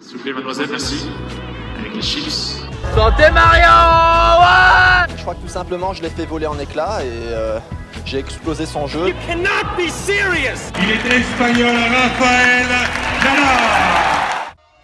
[0.00, 1.08] S'il vous plaît, mademoiselle, merci.
[1.78, 2.60] Avec les chips.
[2.94, 3.66] Santé Mario
[4.40, 7.58] ouais Je crois que tout simplement, je l'ai fait voler en éclats et euh,
[8.04, 9.12] j'ai explosé son jeu.
[9.26, 10.70] cannot be serious!
[10.78, 12.66] Il est espagnol, Rafael
[13.22, 13.44] Nadal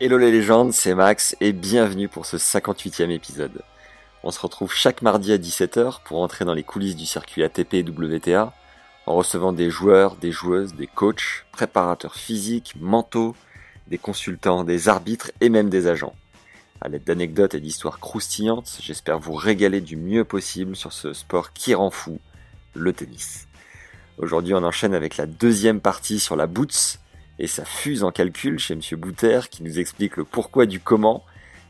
[0.01, 3.63] Hello les légendes, c'est Max et bienvenue pour ce 58e épisode.
[4.25, 7.75] On se retrouve chaque mardi à 17h pour entrer dans les coulisses du circuit ATP
[7.75, 8.53] et WTA
[9.07, 13.37] en recevant des joueurs, des joueuses, des coachs, préparateurs physiques, mentaux,
[13.89, 16.15] des consultants, des arbitres et même des agents.
[16.81, 21.53] À l'aide d'anecdotes et d'histoires croustillantes, j'espère vous régaler du mieux possible sur ce sport
[21.53, 22.19] qui rend fou,
[22.75, 23.47] le tennis.
[24.19, 26.99] Aujourd'hui, on enchaîne avec la deuxième partie sur la Boots
[27.39, 31.25] et ça fuse en calcul chez Monsieur Bouter qui nous explique le pourquoi du comment.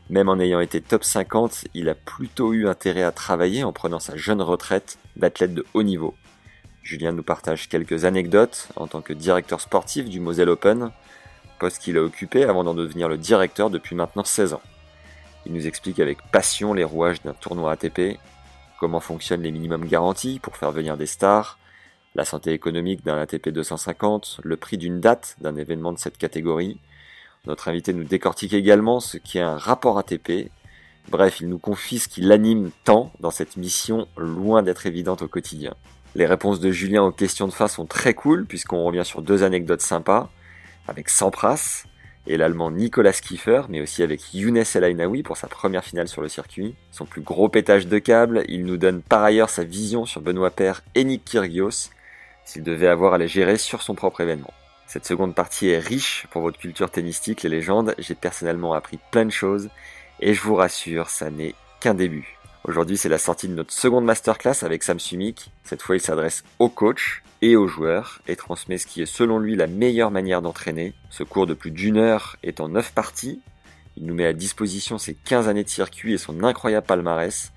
[0.09, 3.99] Même en ayant été top 50, il a plutôt eu intérêt à travailler en prenant
[3.99, 6.15] sa jeune retraite d'athlète de haut niveau.
[6.83, 10.91] Julien nous partage quelques anecdotes en tant que directeur sportif du Moselle Open,
[11.69, 14.61] qu'il a occupé avant d'en devenir le directeur depuis maintenant 16 ans.
[15.45, 18.17] Il nous explique avec passion les rouages d'un tournoi ATP,
[18.79, 21.57] comment fonctionnent les minimums garantis pour faire venir des stars,
[22.15, 26.79] la santé économique d'un ATP 250, le prix d'une date d'un événement de cette catégorie.
[27.45, 30.49] Notre invité nous décortique également ce qu'est un rapport ATP.
[31.09, 35.27] Bref, il nous confie ce qui l'anime tant dans cette mission loin d'être évidente au
[35.27, 35.75] quotidien.
[36.15, 39.43] Les réponses de Julien aux questions de fin sont très cool puisqu'on revient sur deux
[39.43, 40.29] anecdotes sympas
[40.87, 41.85] avec Sampras
[42.25, 46.21] et l'allemand Nicolas Kiefer, mais aussi avec Younes El Ainaoui pour sa première finale sur
[46.21, 46.75] le circuit.
[46.91, 50.51] Son plus gros pétage de câble, il nous donne par ailleurs sa vision sur Benoît
[50.51, 51.89] Paire et Nick Kyrgios
[52.45, 54.53] s'il devait avoir à les gérer sur son propre événement.
[54.87, 57.95] Cette seconde partie est riche pour votre culture tennistique, les légendes.
[57.97, 59.69] J'ai personnellement appris plein de choses
[60.19, 62.37] et je vous rassure, ça n'est qu'un début.
[62.65, 65.51] Aujourd'hui, c'est la sortie de notre seconde masterclass avec Sam Sumik.
[65.65, 69.37] Cette fois, il s'adresse aux coachs et aux joueurs et transmet ce qui est selon
[69.37, 70.93] lui la meilleure manière d'entraîner.
[71.09, 73.41] Ce cours de plus d'une heure est en 9 parties.
[73.97, 77.51] Il nous met à disposition ses 15 années de circuit et son incroyable palmarès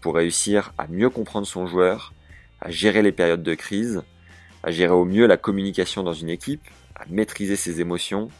[0.00, 2.14] pour réussir à mieux comprendre son joueur,
[2.62, 4.02] à gérer les périodes de crise,
[4.62, 8.30] à gérer au mieux la communication dans une équipe, à maîtriser ses émotions,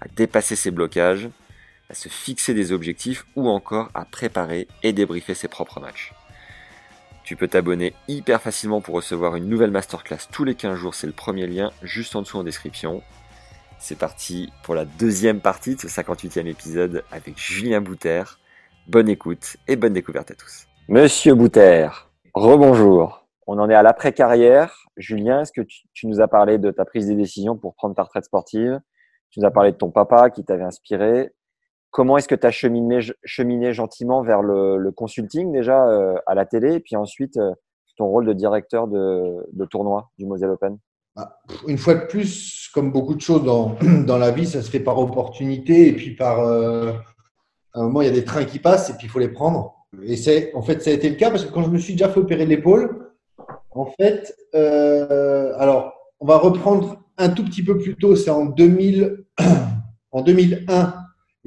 [0.00, 1.28] à dépasser ses blocages,
[1.90, 6.12] à se fixer des objectifs ou encore à préparer et débriefer ses propres matchs.
[7.24, 11.06] Tu peux t'abonner hyper facilement pour recevoir une nouvelle masterclass tous les 15 jours, c'est
[11.06, 13.02] le premier lien juste en dessous en description.
[13.78, 18.24] C'est parti pour la deuxième partie de ce 58e épisode avec Julien Bouter.
[18.86, 20.66] Bonne écoute et bonne découverte à tous.
[20.88, 21.88] Monsieur Bouter,
[22.34, 23.26] rebonjour.
[23.46, 24.74] On en est à l'après-carrière.
[24.96, 27.94] Julien, est-ce que tu, tu, nous as parlé de ta prise de décision pour prendre
[27.94, 28.80] ta retraite sportive?
[29.30, 31.30] Tu nous as parlé de ton papa qui t'avait inspiré.
[31.90, 36.74] Comment est-ce que tu as cheminé, gentiment vers le, consulting déjà euh, à la télé
[36.74, 37.52] et puis ensuite euh,
[37.96, 40.78] ton rôle de directeur de, tournoi du Moselle Open?
[41.16, 43.42] Ah, Une fois de plus, comme beaucoup de choses
[44.06, 46.92] dans, la vie, ça se fait par opportunité et puis par euh,
[47.74, 49.28] à un moment il y a des trains qui passent et puis il faut les
[49.28, 49.74] prendre.
[50.02, 51.94] Et c'est en fait ça a été le cas parce que quand je me suis
[51.94, 53.12] déjà fait opérer l'épaule,
[53.70, 59.24] en fait, alors, on va reprendre un tout petit peu plus tôt, c'est en, 2000,
[60.12, 60.94] en 2001.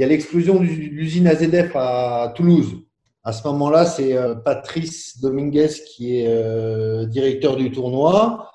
[0.02, 2.88] Il y a l'explosion de l'usine AZF à Toulouse.
[3.24, 8.50] À ce moment-là, c'est euh, Patrice Dominguez qui est euh, directeur du tournoi.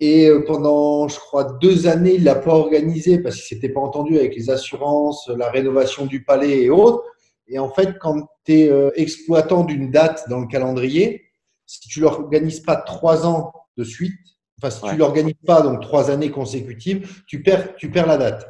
[0.00, 3.82] Et euh, pendant, je crois, deux années, il l'a pas organisé parce qu'il s'était pas
[3.82, 7.04] entendu avec les assurances, la rénovation du palais et autres.
[7.46, 11.26] Et en fait, quand tu es exploitant d'une date dans le calendrier,
[11.66, 14.18] si tu l'organises pas trois ans de suite,
[14.58, 14.92] enfin si ouais.
[14.92, 18.48] tu l'organises pas donc trois années consécutives, tu perds, tu perds la date.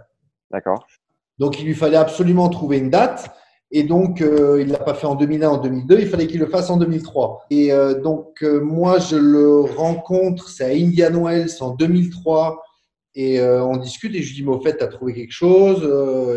[0.53, 0.87] D'accord.
[1.41, 3.31] Donc il lui fallait absolument trouver une date.
[3.73, 6.41] Et donc, euh, il ne l'a pas fait en 2001, en 2002, il fallait qu'il
[6.41, 7.47] le fasse en 2003.
[7.51, 12.61] Et euh, donc, euh, moi, je le rencontre, c'est à Indian Wells en 2003,
[13.17, 15.81] et on discute, et je lui dis, mais au fait, tu as trouvé quelque chose?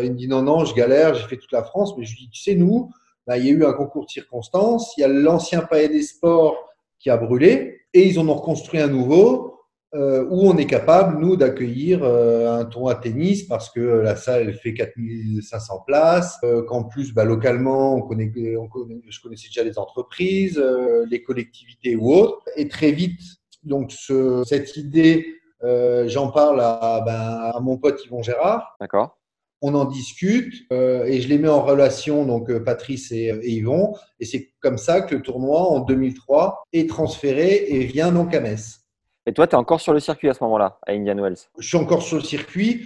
[0.02, 2.24] Il me dit, non, non, je galère, j'ai fait toute la France, mais je lui
[2.24, 2.90] dis, tu sais, nous,
[3.28, 6.02] bah, il y a eu un concours de circonstances, il y a l'ancien palais des
[6.02, 6.56] sports
[6.98, 9.53] qui a brûlé et ils en ont reconstruit un nouveau
[9.94, 14.16] euh, où on est capable, nous, d'accueillir euh, un tournoi de tennis parce que la
[14.16, 19.20] salle elle fait 4500 places, euh, qu'en plus, bah, localement, on connaît, on connaît, je
[19.20, 20.62] connaissais déjà les entreprises,
[21.10, 22.42] les collectivités ou autres.
[22.56, 23.20] Et très vite,
[23.62, 25.26] donc, ce, cette idée
[25.64, 28.76] Euh, J'en parle à, ben, à, mon pote Yvon Gérard.
[28.80, 29.18] D'accord.
[29.62, 33.50] On en discute euh, et je les mets en relation, donc euh, Patrice et, et
[33.52, 33.94] Yvon.
[34.20, 38.40] Et c'est comme ça que le tournoi en 2003 est transféré et vient donc à
[38.40, 38.83] Metz.
[39.26, 41.38] Et toi, tu es encore sur le circuit à ce moment-là, à Indian Wells?
[41.58, 42.82] Je suis encore sur le circuit,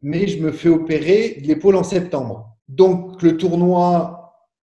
[0.00, 2.56] mais je me fais opérer de l'épaule en septembre.
[2.68, 4.22] Donc le tournoi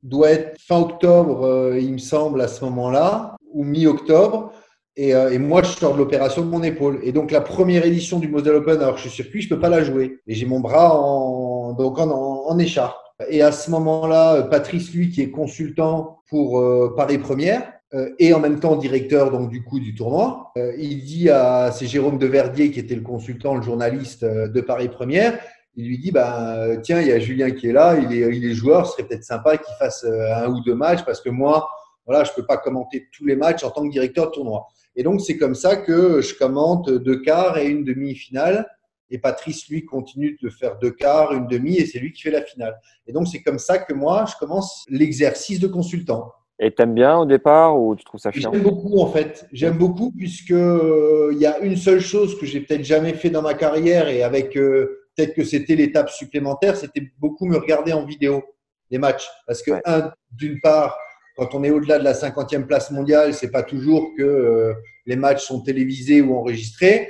[0.01, 4.51] doit être fin octobre, euh, il me semble, à ce moment-là, ou mi-octobre.
[4.95, 6.99] Et, euh, et, moi, je sors de l'opération de mon épaule.
[7.03, 9.59] Et donc, la première édition du Moselle Open, alors que je suis circuit, je peux
[9.59, 10.19] pas la jouer.
[10.27, 12.97] Et j'ai mon bras en, donc en, en, écharpe.
[13.29, 17.71] Et à ce moment-là, Patrice, lui, qui est consultant pour euh, Paris Première,
[18.19, 21.87] et en même temps directeur donc du coup du tournoi, euh, il dit à c'est
[21.87, 25.39] Jérôme Deverdier qui était le consultant, le journaliste de Paris Première,
[25.75, 28.45] il lui dit bah tiens il y a Julien qui est là, il est il
[28.45, 31.67] est joueur, ce serait peut-être sympa qu'il fasse un ou deux matchs parce que moi
[32.05, 34.67] voilà je peux pas commenter tous les matchs en tant que directeur de tournoi.
[34.95, 38.67] Et donc, c'est comme ça que je commente deux quarts et une demi-finale.
[39.09, 42.31] Et Patrice, lui, continue de faire deux quarts, une demi, et c'est lui qui fait
[42.31, 42.79] la finale.
[43.07, 46.31] Et donc, c'est comme ça que moi, je commence l'exercice de consultant.
[46.63, 48.51] Et t'aimes bien au départ ou tu trouves ça chiant?
[48.53, 49.47] J'aime beaucoup, en fait.
[49.51, 53.41] J'aime beaucoup puisque il y a une seule chose que j'ai peut-être jamais fait dans
[53.41, 58.05] ma carrière et avec euh, peut-être que c'était l'étape supplémentaire, c'était beaucoup me regarder en
[58.05, 58.43] vidéo
[58.91, 59.27] les matchs.
[59.47, 59.81] Parce que, ouais.
[59.85, 60.95] un, d'une part,
[61.35, 64.73] quand on est au-delà de la 50e place mondiale, c'est pas toujours que euh,
[65.07, 67.09] les matchs sont télévisés ou enregistrés,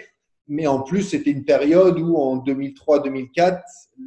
[0.52, 3.62] mais en plus c'était une période où en 2003-2004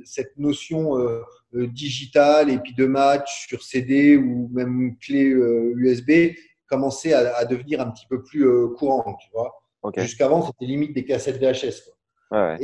[0.05, 1.23] cette notion euh,
[1.55, 6.37] euh, digitale et puis de match sur CD ou même clé USB
[6.69, 8.47] commençait à, à, devenir un petit peu plus
[8.77, 9.55] courante, tu vois.
[9.83, 10.03] Okay.
[10.03, 11.85] Jusqu'avant c'était limite des cassettes VHS.
[11.85, 11.95] Quoi.
[12.31, 12.57] Ouais.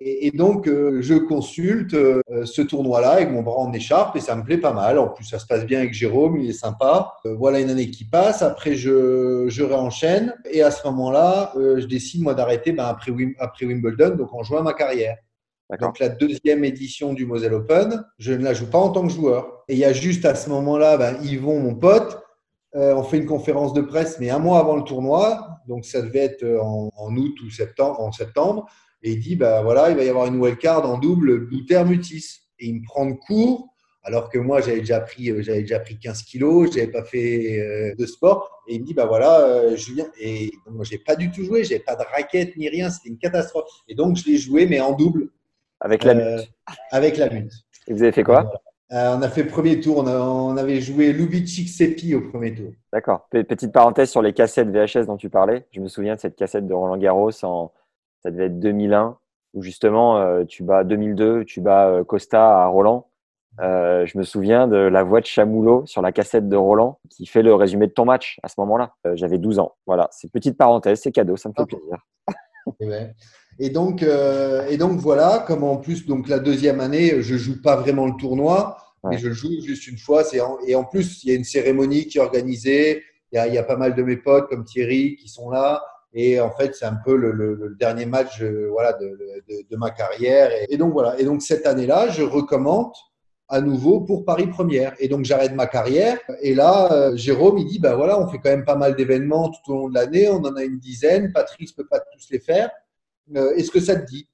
[0.00, 4.36] Et, donc, euh, je consulte euh, ce tournoi-là avec mon bras en écharpe et ça
[4.36, 4.98] me plaît pas mal.
[4.98, 7.14] En plus, ça se passe bien avec Jérôme, il est sympa.
[7.24, 8.42] Euh, voilà une année qui passe.
[8.42, 13.66] Après, je, je réenchaîne et à ce moment-là, je décide moi d'arrêter ben, après, après
[13.66, 15.16] Wimbledon, donc en juin ma carrière.
[15.80, 19.12] Donc la deuxième édition du Moselle Open, je ne la joue pas en tant que
[19.12, 19.64] joueur.
[19.68, 22.22] Et il y a juste à ce moment-là, ben, Yvon, mon pote,
[22.74, 26.02] euh, on fait une conférence de presse, mais un mois avant le tournoi, donc ça
[26.02, 28.66] devait être en, en août ou septembre, en septembre.
[29.02, 32.40] Et il dit, bah voilà, il va y avoir une wildcard en double Bouter-Mutis.
[32.58, 33.68] Et il me prend de cours,
[34.02, 37.60] alors que moi, j'avais déjà pris, j'avais déjà pris 15 kilos, je n'avais pas fait
[37.60, 38.62] euh, de sport.
[38.66, 40.06] Et il me dit, bah voilà, euh, Julien.
[40.20, 42.68] Et donc, moi, je n'ai pas du tout joué, je n'avais pas de raquette ni
[42.68, 43.68] rien, c'était une catastrophe.
[43.86, 45.28] Et donc, je l'ai joué, mais en double.
[45.80, 46.42] Avec la euh,
[46.90, 47.52] Avec la mute.
[47.86, 48.50] Et vous avez fait quoi?
[48.90, 52.22] Euh, on a fait le premier tour, on, a, on avait joué Lubitschik Sepi au
[52.22, 52.72] premier tour.
[52.90, 53.28] D'accord.
[53.30, 55.66] Petite parenthèse sur les cassettes VHS dont tu parlais.
[55.72, 57.70] Je me souviens de cette cassette de Roland Garros en,
[58.22, 59.18] ça devait être 2001,
[59.54, 63.08] où justement, euh, tu bats 2002, tu bats euh, Costa à Roland.
[63.60, 67.26] Euh, je me souviens de la voix de Chamoulot sur la cassette de Roland qui
[67.26, 68.94] fait le résumé de ton match à ce moment-là.
[69.06, 69.74] Euh, J'avais 12 ans.
[69.86, 71.96] Voilà, c'est petite parenthèse, c'est cadeau, ça me fait plaisir.
[72.80, 73.14] Et, ouais.
[73.58, 77.60] et, donc, euh, et donc voilà, comme en plus, donc la deuxième année, je joue
[77.60, 79.10] pas vraiment le tournoi, ouais.
[79.10, 80.22] mais je joue juste une fois.
[80.40, 83.02] En, et en plus, il y a une cérémonie qui est organisée.
[83.32, 85.82] Il y, a, y a pas mal de mes potes comme Thierry qui sont là.
[86.14, 90.50] Et en fait, c'est un peu le, dernier match euh, voilà, de, ma carrière.
[90.68, 91.18] Et, donc voilà.
[91.20, 92.92] Et donc cette année-là, je recommande
[93.48, 94.94] à nouveau pour Paris Première.
[94.98, 96.18] Et donc j'arrête ma carrière.
[96.40, 99.50] Et là, euh, Jérôme, il dit, ben voilà, on fait quand même pas mal d'événements
[99.50, 100.28] tout au long de l'année.
[100.28, 101.32] On en a une dizaine.
[101.32, 102.70] Patrice peut pas tous les faire.
[103.36, 104.28] Euh, Est-ce que ça te dit?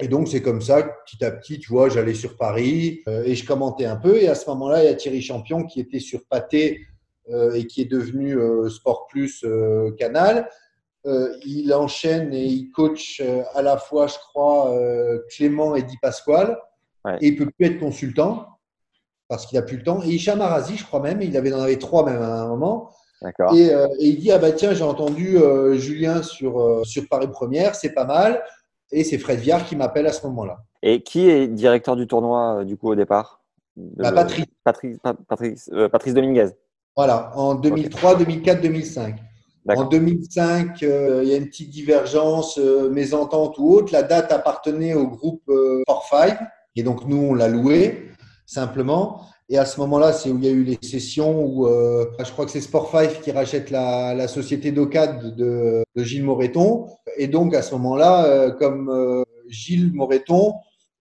[0.00, 3.46] Et donc, c'est comme ça, petit à petit, tu vois, j'allais sur Paris et je
[3.46, 4.16] commentais un peu.
[4.16, 6.80] Et à ce moment-là, il y a Thierry Champion qui était sur Pâté
[7.28, 8.36] et qui est devenu
[8.70, 9.44] Sport Plus
[9.98, 10.48] Canal.
[11.04, 13.22] Il enchaîne et il coach
[13.54, 14.72] à la fois, je crois,
[15.30, 16.58] Clément et Di Pasquale.
[17.04, 17.18] Ouais.
[17.20, 18.46] Et il peut plus être consultant
[19.28, 20.02] parce qu'il a plus le temps.
[20.02, 22.90] Et Hicham Arazi, je crois même, il avait, en avait trois même à un moment.
[23.54, 25.38] Et, et, il dit, ah bah tiens, j'ai entendu
[25.74, 28.42] Julien sur, sur Paris Première, c'est pas mal.
[28.92, 30.58] Et c'est Fred Viard qui m'appelle à ce moment-là.
[30.82, 33.40] Et qui est directeur du tournoi, euh, du coup, au départ?
[33.76, 34.02] De...
[34.02, 34.46] bah, Patrice.
[34.62, 36.50] Patrice, Patrice, euh, Patrice Dominguez.
[36.94, 38.24] Voilà, en 2003, okay.
[38.24, 39.16] 2004, 2005.
[39.68, 43.92] En 2005, euh, il y a une petite divergence, euh, mésentente ou autre.
[43.92, 46.38] La date appartenait au groupe euh, For Five.
[46.74, 48.10] Et donc, nous, on l'a loué,
[48.46, 49.20] simplement.
[49.52, 52.32] Et à ce moment-là, c'est où il y a eu les sessions où euh, je
[52.32, 56.86] crois que c'est Sport 5 qui rachète la, la société d'OCAD de, de, Gilles Moreton.
[57.18, 60.54] Et donc, à ce moment-là, euh, comme euh, Gilles Moreton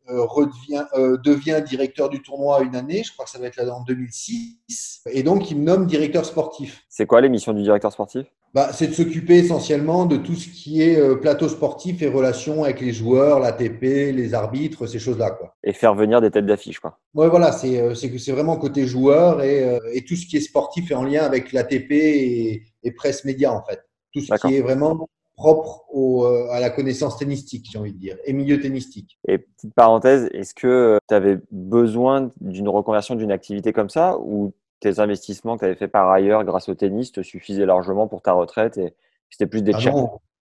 [0.08, 0.84] redevient,
[1.24, 5.04] devient directeur du tournoi une année, je crois que ça va être là en 2006,
[5.10, 6.84] et donc il me nomme directeur sportif.
[6.90, 8.26] C'est quoi l'émission du directeur sportif?
[8.54, 12.64] Bah, c'est de s'occuper essentiellement de tout ce qui est euh, plateau sportif et relations
[12.64, 15.32] avec les joueurs, l'ATP, les arbitres, ces choses-là.
[15.32, 15.56] Quoi.
[15.64, 16.80] Et faire venir des têtes d'affiche.
[16.80, 17.00] quoi.
[17.14, 20.42] Ouais, voilà, c'est euh, c'est vraiment côté joueur et, euh, et, tout ce qui est
[20.42, 23.80] sportif est en lien avec l'ATP et, et, presse média, en fait.
[24.14, 25.08] Tout ce qui est vraiment
[25.42, 29.18] propre au, euh, à la connaissance tennistique, j'ai envie de dire, et milieu tennistique.
[29.28, 34.54] Et petite parenthèse, est-ce que tu avais besoin d'une reconversion d'une activité comme ça ou
[34.82, 38.22] tes investissements que tu avais fait par ailleurs grâce au tennis te suffisaient largement pour
[38.22, 38.94] ta retraite et
[39.30, 39.80] c'était plus des, Ah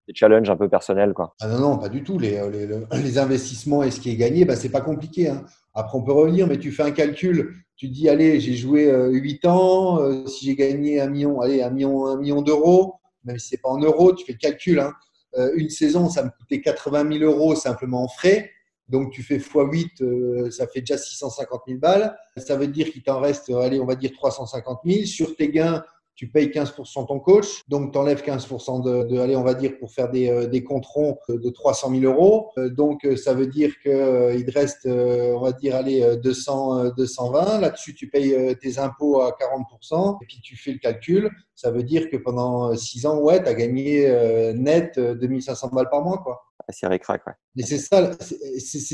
[0.08, 1.36] des challenges un peu personnels quoi.
[1.40, 2.18] Ah non, non, pas du tout.
[2.18, 5.28] Les, les, le- les investissements et ce qui est gagné, bah, c'est pas compliqué.
[5.28, 5.44] hein.
[5.74, 7.54] Après, on peut revenir, mais tu fais un calcul.
[7.76, 10.00] Tu te dis, allez, j'ai joué euh, 8 ans.
[10.02, 12.94] euh, si j'ai gagné un million, allez, un million, un million d'euros,
[13.24, 14.80] même si c'est pas en euros, tu fais le calcul.
[14.80, 14.92] hein.
[15.38, 18.50] Euh, une saison, ça me coûtait 80 000 euros simplement en frais.
[18.90, 22.16] Donc, tu fais x8, euh, ça fait déjà 650 000 balles.
[22.36, 25.06] Ça veut dire qu'il t'en reste, euh, allez, on va dire 350 000.
[25.06, 25.82] Sur tes gains,
[26.20, 29.78] tu payes 15% ton coach, donc tu enlèves 15% de, de, allez, on va dire,
[29.78, 32.50] pour faire des, euh, des comptes ronds euh, de 300 000 euros.
[32.58, 36.16] Euh, donc, euh, ça veut dire qu'il te reste, euh, on va dire, allez, euh,
[36.16, 37.60] 200, euh, 220.
[37.60, 41.30] Là-dessus, tu payes euh, tes impôts à 40%, et puis tu fais le calcul.
[41.60, 45.68] Ça veut dire que pendant 6 ans, ouais, tu as gagné euh, net euh, 2500
[45.68, 46.40] balles par mois, quoi.
[46.60, 47.34] Ah, C'est ric-rac, ouais.
[47.54, 48.38] Mais c'est ça, c'est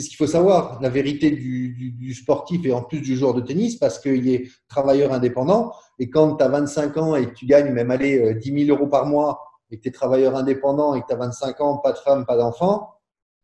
[0.02, 3.34] ce qu'il faut savoir, la vérité du, du- du sportif et en plus du joueur
[3.34, 5.72] de tennis, parce qu'il est travailleur indépendant.
[6.00, 8.76] Et quand tu as 25 ans et que tu gagnes même aller euh, 10 000
[8.76, 11.78] euros par mois et que tu es travailleur indépendant et que tu as 25 ans,
[11.78, 12.90] pas de femme, pas d'enfant,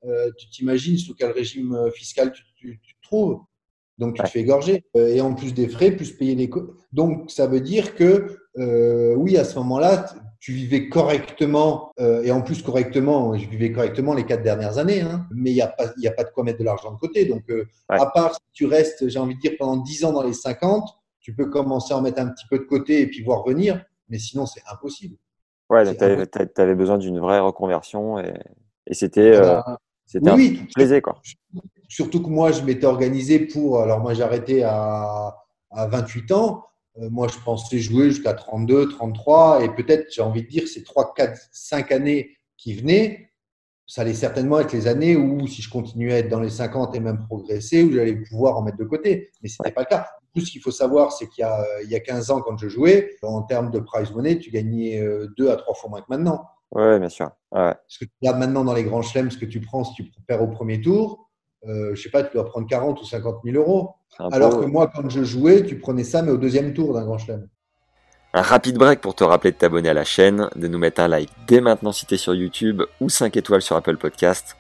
[0.05, 3.39] euh, tu t'imagines sous quel régime euh, fiscal tu, tu- tu te trouves.
[3.99, 4.27] Donc tu Ouais.
[4.27, 4.85] te fais égorger.
[4.97, 6.51] Euh, et en plus des frais, plus payer les.
[6.93, 10.07] Donc ça veut dire que euh, oui, à ce moment-là,
[10.41, 15.01] tu vivais correctement, euh, et en plus correctement, je vivais correctement les quatre dernières années,
[15.01, 16.93] hein, mais il n'y a, pas- il y a pas de quoi mettre de l'argent
[16.93, 17.25] de côté.
[17.27, 18.01] Donc, euh, Ouais.
[18.01, 20.89] à part si tu restes, j'ai envie de dire, pendant 10 ans dans les 50,
[21.21, 23.85] tu peux commencer à en mettre un petit peu de côté et puis voir venir,
[24.09, 25.17] mais sinon, c'est impossible.
[25.71, 26.05] Ouais, donc tu
[26.61, 28.35] avais, besoin d'une vraie reconversion et,
[28.87, 29.79] et c'était Voilà.
[30.05, 31.23] c'était un Oui, te plaisait quoi.
[31.89, 33.81] Surtout que moi, je m'étais organisé pour.
[33.81, 35.37] Alors, moi, j'ai arrêté à,
[35.71, 36.65] à 28 ans.
[36.99, 39.65] Euh, moi, je pensais jouer jusqu'à 32, 33.
[39.65, 43.31] Et peut-être, j'ai envie de dire, ces 3, 4, 5 années qui venaient,
[43.87, 46.95] ça allait certainement être les années où, si je continuais à être dans les 50
[46.95, 49.31] et même progresser, où j'allais pouvoir en mettre de côté.
[49.43, 50.07] Mais ce n'était pas le cas.
[50.33, 53.17] Plus, ce qu'il faut savoir, c'est qu'il y, y a 15 ans, quand je jouais,
[53.23, 55.03] en termes de prize money, tu gagnais
[55.37, 56.45] 2 à 3 fois moins que maintenant.
[56.71, 57.27] Ouais, bien sûr.
[57.51, 57.75] Ouais.
[57.75, 60.11] Parce que tu regardes maintenant dans les grands chelems ce que tu prends si tu
[60.27, 61.31] perds au premier tour,
[61.69, 63.91] euh, je sais pas, tu dois prendre 40 ou 50 000 euros.
[64.19, 67.19] Alors que moi, quand je jouais, tu prenais ça, mais au deuxième tour d'un grand
[67.19, 67.47] chelem.
[68.35, 71.09] Un rapide break pour te rappeler de t'abonner à la chaîne, de nous mettre un
[71.09, 74.57] like dès maintenant si t'es sur YouTube ou 5 étoiles sur Apple Podcast.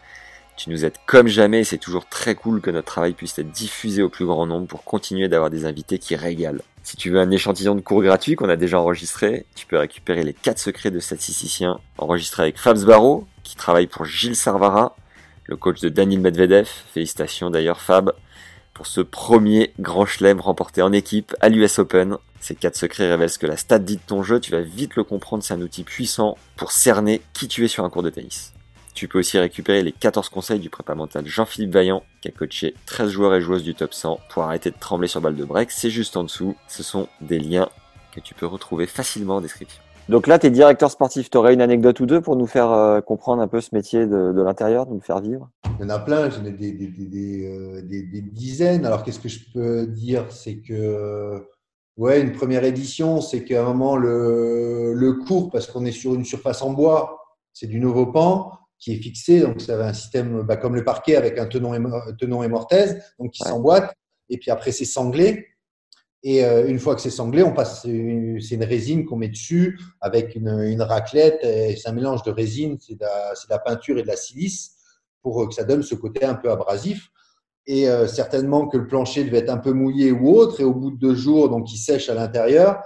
[0.58, 3.50] Tu nous aides comme jamais et c'est toujours très cool que notre travail puisse être
[3.50, 6.60] diffusé au plus grand nombre pour continuer d'avoir des invités qui régalent.
[6.82, 10.22] Si tu veux un échantillon de cours gratuit qu'on a déjà enregistré, tu peux récupérer
[10.22, 14.94] les 4 secrets de statisticien enregistrés avec Fabs Barreau, qui travaille pour Gilles Sarvara,
[15.52, 16.66] le coach de Daniel Medvedev.
[16.94, 18.12] Félicitations d'ailleurs Fab
[18.72, 22.16] pour ce premier grand chelem remporté en équipe à l'US Open.
[22.40, 24.96] Ces quatre secrets révèlent ce que la stat dit de ton jeu, tu vas vite
[24.96, 28.08] le comprendre, c'est un outil puissant pour cerner qui tu es sur un cours de
[28.08, 28.54] tennis.
[28.94, 32.74] Tu peux aussi récupérer les 14 conseils du prépa mental Jean-Philippe Vaillant, qui a coaché
[32.86, 35.70] 13 joueurs et joueuses du top 100 pour arrêter de trembler sur balle de break,
[35.70, 36.56] c'est juste en dessous.
[36.66, 37.68] Ce sont des liens
[38.14, 39.82] que tu peux retrouver facilement en description.
[40.08, 42.70] Donc là, tu es directeur sportif, tu aurais une anecdote ou deux pour nous faire
[42.72, 45.48] euh, comprendre un peu ce métier de, de l'intérieur, de nous faire vivre?
[45.78, 48.84] Il y en a plein, j'en ai des, des, des, des, euh, des- dizaines.
[48.84, 50.26] Alors, qu'est-ce que je peux dire?
[50.30, 51.46] C'est que,
[51.96, 56.14] ouais, une première édition, c'est qu'à un moment, le, le cours, parce qu'on est sur
[56.14, 57.20] une surface en bois,
[57.52, 59.40] c'est du Novopan qui est fixé.
[59.40, 62.42] Donc, ça avait un système bah, comme le parquet avec un tenon et, mo- tenon
[62.42, 63.50] et mortaise, donc qui Ouais.
[63.50, 63.94] s'emboîte.
[64.28, 65.46] Et puis après, c'est sanglé.
[66.24, 69.78] Et euh, une fois que c'est sanglé, on passe, c'est une résine qu'on met dessus
[70.00, 71.42] avec une, raclette.
[71.42, 73.04] Et c'est un mélange de résine, c'est de,
[73.50, 74.76] la- peinture et de la silice
[75.20, 77.08] pour que ça donne ce côté un peu abrasif.
[77.66, 80.60] Et euh, certainement que le plancher devait être un peu mouillé ou autre.
[80.60, 82.82] Et au bout de deux jours, donc il sèche à l'intérieur.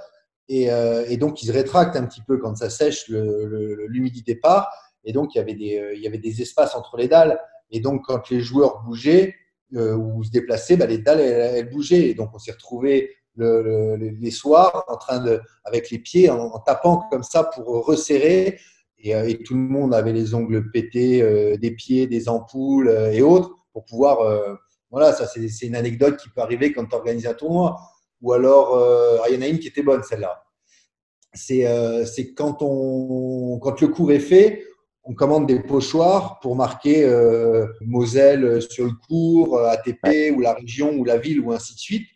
[0.49, 4.71] Et, euh, donc il se rétracte un petit peu quand ça sèche, l'humidité part.
[5.05, 7.39] Et donc il y, avait des, euh, espaces entre les dalles.
[7.71, 9.35] Et donc quand les joueurs bougeaient
[9.75, 12.09] euh, ou se déplaçaient, bah, les dalles elles, elles bougeaient.
[12.11, 16.31] Et donc on s'est retrouvé le, le- les soirs en train de, avec les pieds,
[16.31, 18.59] en, en tapant comme ça pour resserrer.
[18.99, 22.89] Et, euh, et tout le monde avait les ongles pétés, euh, des pieds, des ampoules
[22.89, 24.21] euh, et autres pour pouvoir.
[24.21, 24.55] euh,
[24.91, 27.77] voilà, ça c'est une anecdote qui peut arriver quand tu organises un tournoi.
[28.23, 28.75] Ou alors,
[29.23, 30.43] ah, il y en a une qui était bonne celle-là.
[31.35, 34.65] C'est quand, on, quand le cours est fait,
[35.05, 37.07] on commande des pochoirs pour marquer
[37.83, 42.07] Moselle sur le cours, ATP ou la région ou la ville ou ainsi de suite.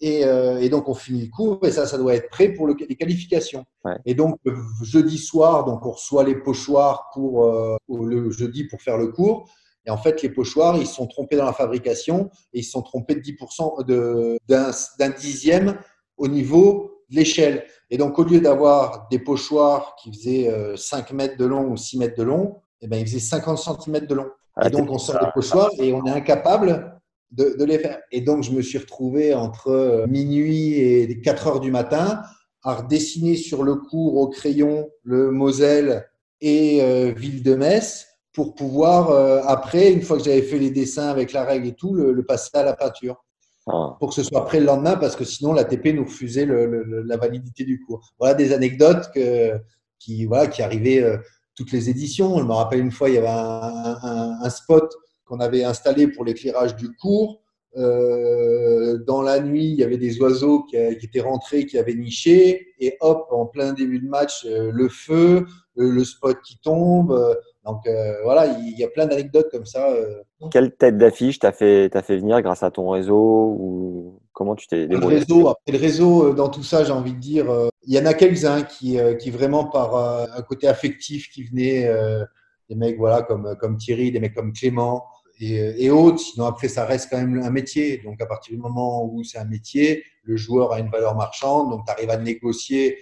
[0.00, 2.66] Et, euh, et donc on finit le cours et ça, ça doit être prêt pour
[2.66, 3.64] le- les qualifications.
[3.84, 3.96] Ouais.
[4.04, 8.82] Et donc le jeudi soir, donc on reçoit les pochoirs pour euh, le jeudi pour
[8.82, 9.48] faire le cours.
[9.86, 13.14] Et en fait, les pochoirs, ils sont trompés dans la fabrication et ils sont trompés
[13.14, 15.78] de 10% de- d'un dixième
[16.18, 17.64] au niveau de l'échelle.
[17.88, 21.98] Et donc, au lieu d'avoir des pochoirs qui faisaient 5 mètres de long ou 6
[21.98, 24.26] mètres de long, eh ben, ils faisaient 50 cm de long.
[24.56, 26.95] Ah, et donc, on sort des pochoirs et on est incapable
[27.30, 28.00] de, de, les faire.
[28.12, 32.22] Et donc, je me suis retrouvé entre minuit et 4 heures du matin
[32.62, 36.08] à redessiner sur le cours au crayon le Moselle
[36.40, 40.70] et euh, Ville de Metz pour pouvoir, euh, après, une fois que j'avais fait les
[40.70, 43.24] dessins avec la règle et tout, le, le passer à la peinture.
[43.66, 43.96] Ah.
[43.98, 47.02] Pour que ce soit prêt le lendemain, parce que sinon l'ATP nous refusait le, le,
[47.02, 48.14] la validité du cours.
[48.18, 49.58] Voilà des anecdotes que,
[49.98, 51.16] qui, voilà, qui arrivaient euh,
[51.54, 52.38] toutes les éditions.
[52.38, 54.94] Je me rappelle une fois, il y avait un, un, un spot
[55.26, 57.42] qu'on avait installé pour l'éclairage du cours.
[57.76, 61.94] Euh, dans la nuit, il y avait des oiseaux qui, qui, étaient rentrés, qui avaient
[61.94, 66.58] niché, et hop, en plein début de match, euh, le feu, le, le, spot qui
[66.58, 67.12] tombe.
[67.12, 67.34] Euh,
[67.66, 69.90] donc euh, voilà, il y a plein d'anecdotes comme ça.
[69.90, 70.22] euh.
[70.50, 74.82] Quelle tête d'affiche t'as fait, fait venir grâce à ton réseau ou comment tu t'es
[74.82, 75.18] le débrouillé?
[75.18, 77.98] réseau, après le réseau, euh, dans tout ça, j'ai envie de dire, euh, il y
[77.98, 82.24] en a quelques-uns qui, euh, qui vraiment par euh, un côté affectif qui venaient, euh,
[82.68, 85.04] des mecs voilà comme comme Thierry, des mecs comme Clément
[85.40, 86.18] et, et autres.
[86.18, 87.98] Sinon après, ça reste quand même un métier.
[87.98, 91.70] Donc à partir du moment où c'est un métier, le joueur a une valeur marchande,
[91.70, 92.98] donc tu arrives à négocier.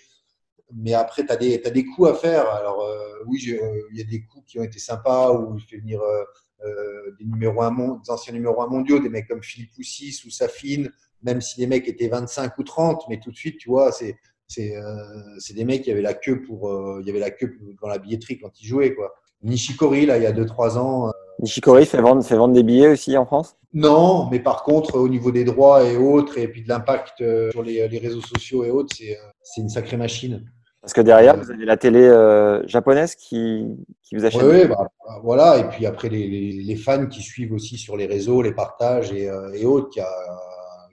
[0.72, 2.48] Mais après, tu as t'as des coups à faire.
[2.48, 5.66] Alors euh, oui, euh, il y a des coups qui ont été sympas où je
[5.66, 6.24] fais venir euh,
[6.64, 10.30] euh, des numéros un des anciens numéros 1 mondiaux, des mecs comme Philippe Poussis ou
[10.30, 10.90] Safine,
[11.22, 14.16] même si les mecs étaient 25 ou 30, mais tout de suite, tu vois, c'est
[14.46, 17.58] c'est euh, des mecs qui avaient la queue pour euh, il y avait la queue
[17.80, 19.14] dans la billetterie quand ils jouaient quoi.
[19.42, 21.12] Nishikori là, il y a 2-3 ans.
[21.44, 23.56] Euh, Nishikori fait vendre, fait vendre des billets aussi en France?
[23.72, 27.50] Non, mais par contre, au niveau des droits et autres, et puis de l'impact euh,
[27.50, 30.44] sur les, les réseaux sociaux et autres, c'est euh, c'est une sacrée machine.
[30.80, 33.66] Parce que derrière, vous avez la télé euh, japonaise qui,
[34.02, 34.42] qui vous achète?
[34.42, 34.86] Oui, oui, bah,
[35.22, 35.58] voilà.
[35.58, 39.10] Et puis après, les, les, les, fans qui suivent aussi sur les réseaux, les partages
[39.10, 40.10] et, euh, et autres, qui, a,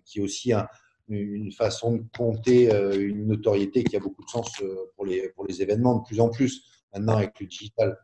[0.05, 0.65] qui est aussi un,
[1.09, 5.29] une façon de compter euh, une notoriété qui a beaucoup de sens euh, pour les,
[5.35, 7.97] pour les événements de plus en plus maintenant avec le digital.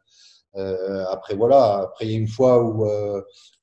[0.58, 1.80] Euh, après, voilà.
[1.84, 3.22] Après, il y a une fois où, euh,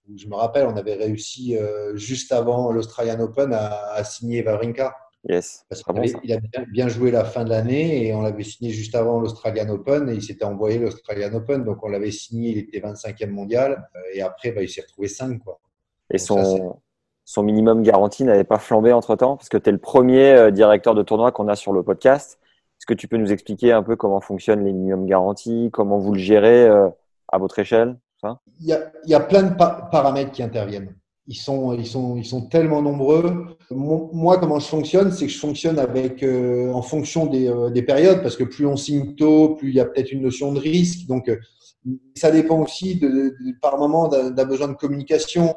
[0.08, 4.44] où je me rappelle, on avait réussi euh, juste avant l'Australian Open à, à signer
[4.44, 4.94] Wawrinka.
[5.28, 5.64] Yes.
[5.70, 8.70] Parce bon, qu'il a bien, bien joué la fin de l'année et on l'avait signé
[8.70, 11.64] juste avant l'Australian Open et il s'était envoyé l'Australian Open.
[11.64, 15.42] Donc on l'avait signé, il était 25e mondial et après bah, il s'est retrouvé 5.
[15.42, 15.58] Quoi.
[16.10, 16.76] Et Donc ça, c'est- son,
[17.24, 20.94] son minimum garantie n'avait pas flambé entre temps Parce que tu es le premier directeur
[20.94, 22.38] de tournoi qu'on a sur le podcast.
[22.78, 26.12] Est-ce que tu peux nous expliquer un peu comment fonctionnent les minimums garanties Comment vous
[26.12, 26.88] le gérez euh,
[27.28, 27.96] à votre échelle
[28.60, 30.94] Il y a, plein de pa- paramètres qui interviennent.
[31.26, 33.56] Ils sont, ils sont, ils sont tellement nombreux.
[33.70, 37.82] Moi, comment je fonctionne, c'est que je fonctionne avec, euh, en fonction des, euh, des
[37.82, 40.60] périodes, parce que plus on signe tôt, plus il y a peut-être une notion de
[40.60, 41.06] risque.
[41.06, 41.30] Donc,
[42.14, 43.00] ça dépend aussi
[43.62, 45.54] par moment d'un besoin de communication.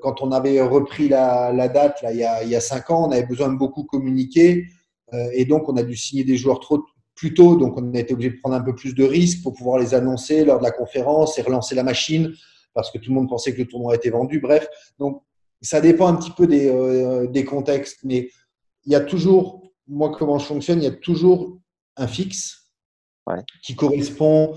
[0.00, 3.48] Quand on avait repris la, date là, il, y a, cinq ans, on avait besoin
[3.52, 4.64] de beaucoup communiquer
[5.32, 8.14] et donc on a dû signer des joueurs trop plus tôt, donc on a été
[8.14, 10.70] obligé de prendre un peu plus de risques pour pouvoir les annoncer lors de la
[10.70, 12.32] conférence et relancer la machine
[12.74, 14.38] parce que tout le monde pensait que le tournoi était vendu.
[14.38, 14.68] Bref,
[14.98, 15.22] donc
[15.60, 18.30] ça dépend un petit peu des, euh, des contextes, mais
[18.84, 21.58] il y a toujours, moi comment je fonctionne, il y a toujours
[21.96, 22.66] un fixe
[23.26, 23.42] Ouais.
[23.62, 24.54] qui correspond,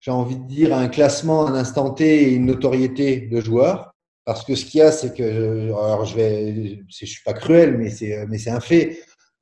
[0.00, 3.92] j'ai envie de dire, à un classement, un instant T et une notoriété de joueur.
[4.24, 7.76] Parce que ce qu'il y a, c'est que, alors je vais, je suis pas cruel,
[7.76, 8.98] mais c'est, mais c'est un fait.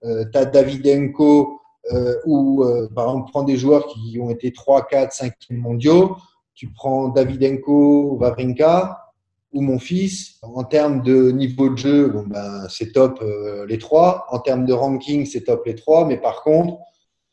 [0.07, 1.61] Euh, tu as Davidenko
[1.93, 6.17] euh, ou, euh, par exemple, prends des joueurs qui ont été 3, 4, 5 mondiaux.
[6.55, 9.07] Tu prends Davidenko, Wawrinka
[9.53, 10.39] ou mon fils.
[10.43, 14.27] En termes de niveau de jeu, bon, ben, c'est top euh, les trois.
[14.31, 16.07] En termes de ranking, c'est top les trois.
[16.07, 16.79] Mais par contre,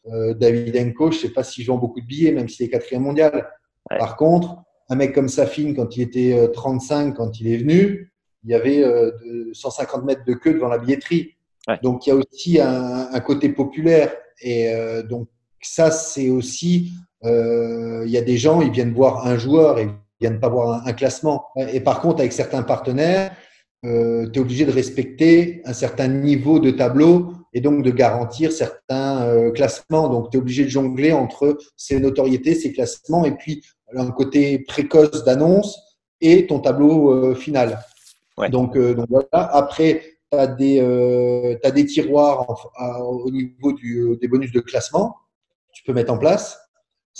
[0.08, 3.04] euh, Davidenko, je sais pas s'il joue en beaucoup de billets, même s'il est quatrième
[3.04, 3.50] mondial.
[3.90, 3.98] Ouais.
[3.98, 4.58] Par contre,
[4.90, 8.12] un mec comme Safin, quand il était euh, 35, quand il est venu,
[8.44, 11.36] il y avait euh, de 150 mètres de queue devant la billetterie.
[11.68, 11.80] Ouais.
[11.82, 14.12] Donc il y a aussi un, un côté populaire.
[14.42, 15.28] Et euh, donc
[15.62, 16.92] ça, c'est aussi,
[17.24, 20.50] euh, il y a des gens, ils viennent voir un joueur et ils viennent pas
[20.50, 21.46] voir un, un classement.
[21.72, 23.32] Et par contre, avec certains partenaires,
[23.86, 28.52] euh, tu es obligé de respecter un certain niveau de tableau et donc de garantir
[28.52, 30.10] certains euh, classements.
[30.10, 33.62] Donc, tu es obligé de jongler entre ces notoriétés, ces classements, et puis
[33.96, 35.78] un côté précoce d'annonce
[36.20, 37.80] et ton tableau euh, final.
[38.38, 38.50] Ouais.
[38.50, 39.28] Donc, euh, donc voilà.
[39.34, 40.02] Après,
[40.34, 44.60] tu as, des, euh, des tiroirs en- à- au niveau du, euh, des bonus de
[44.60, 45.12] classement
[45.70, 46.60] que tu peux mettre en place.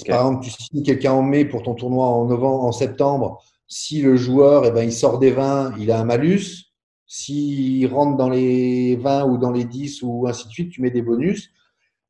[0.08, 4.02] Par exemple tu signes quelqu'un en mai pour ton tournoi en novembre, en septembre, si
[4.02, 6.66] le joueur eh ben, il sort des 20, il a un malus.
[7.08, 10.90] S'il rentre dans les 20 ou dans les 10 ou ainsi de suite, tu mets
[10.90, 11.52] des bonus.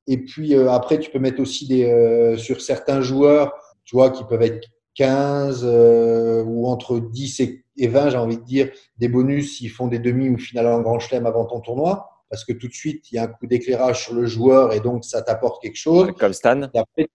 [0.08, 4.12] Et puis euh, après, tu peux mettre aussi des, euh, sur certains joueurs, tu vois,
[4.12, 8.70] qui peuvent être 15 euh, ou entre 10 et, et 20, j'ai envie de dire,
[8.98, 12.10] des bonus s'ils font des demi ou finales en grand chelem avant ton tournoi.
[12.30, 14.80] parce que tout de suite, il y a un coup d'éclairage sur le joueur et
[14.80, 16.12] donc ça t'apporte quelque chose.
[16.20, 16.62] Comme Stan.
[16.74, 17.08] Et après,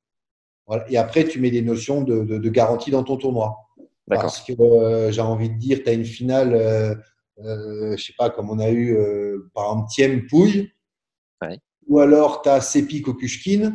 [0.67, 3.57] voilà, et après, tu mets des notions de, de, de garantie dans ton tournoi.
[4.09, 6.95] Parce que euh, j'ai envie de dire, tu as une finale, euh,
[7.45, 10.71] euh, je sais pas, comme on a eu euh, par exemple Thiem Pouille,
[11.43, 11.59] Ouais.
[11.87, 13.75] ou alors tu as Sepi Kokushkin,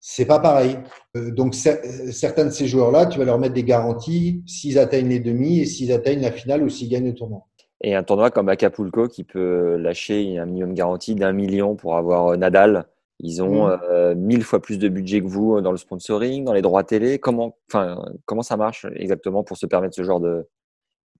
[0.00, 0.78] c'est pas pareil.
[1.16, 5.08] Euh, donc cer- certains de ces joueurs-là, tu vas leur mettre des garanties s'ils atteignent
[5.08, 7.46] les demi et s'ils atteignent la finale ou s'ils gagnent le tournoi.
[7.82, 12.28] Et un tournoi comme Acapulco qui peut lâcher un minimum garanti d'un million pour avoir
[12.28, 12.86] euh, Nadal.
[13.22, 13.80] Ils ont Mm.
[13.90, 17.18] euh, mille fois plus de budget que vous dans le sponsoring, dans les droits télé.
[17.18, 20.46] Comment, enfin, comment ça marche exactement pour se permettre ce genre de,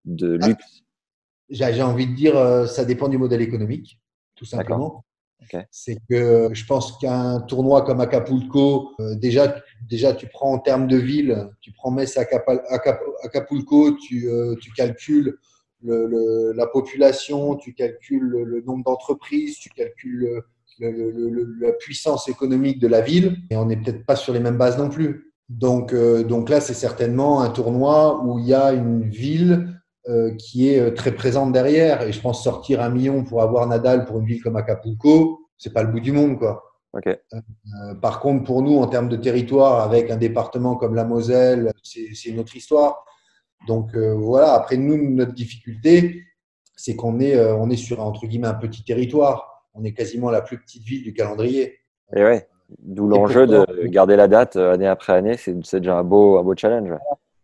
[0.06, 0.82] de Ah, luxe
[1.50, 3.98] J'ai j'ai envie de dire, euh, ça dépend du modèle économique,
[4.34, 5.04] tout simplement.
[5.70, 9.56] C'est que je pense qu'un tournoi comme Acapulco, euh, déjà,
[9.88, 12.24] déjà tu prends en termes de ville, tu prends Metz à
[13.22, 15.36] Acapulco, tu, euh, calcules
[15.82, 20.44] le, le- la population, tu calcules le, nombre d'entreprises, tu calcules
[20.78, 24.16] le- le- le- le- la puissance économique de la ville, et on n'est peut-être pas
[24.16, 25.32] sur les mêmes bases non plus.
[25.48, 30.34] Donc, euh, donc là, c'est certainement un tournoi où il y a une ville euh,
[30.36, 32.02] qui est euh, très présente derrière.
[32.02, 35.72] Et je pense sortir un million pour avoir Nadal pour une ville comme Acapulco, c'est
[35.72, 36.64] pas le bout du monde, quoi.
[36.92, 37.06] Ok.
[37.06, 41.72] Euh, par contre, pour nous, en termes de territoire, avec un département comme la Moselle,
[41.82, 43.04] c'est une autre histoire.
[43.68, 44.54] Donc euh, voilà.
[44.54, 46.24] Après, nous, notre difficulté,
[46.76, 49.66] c'est qu'on est, euh, on est sur entre guillemets un petit territoire.
[49.74, 51.78] On est quasiment la plus petite ville du calendrier.
[52.16, 52.48] Et ouais.
[52.78, 55.36] D'où l'enjeu de garder la date année après année.
[55.36, 56.90] C'est déjà un beau, un beau challenge.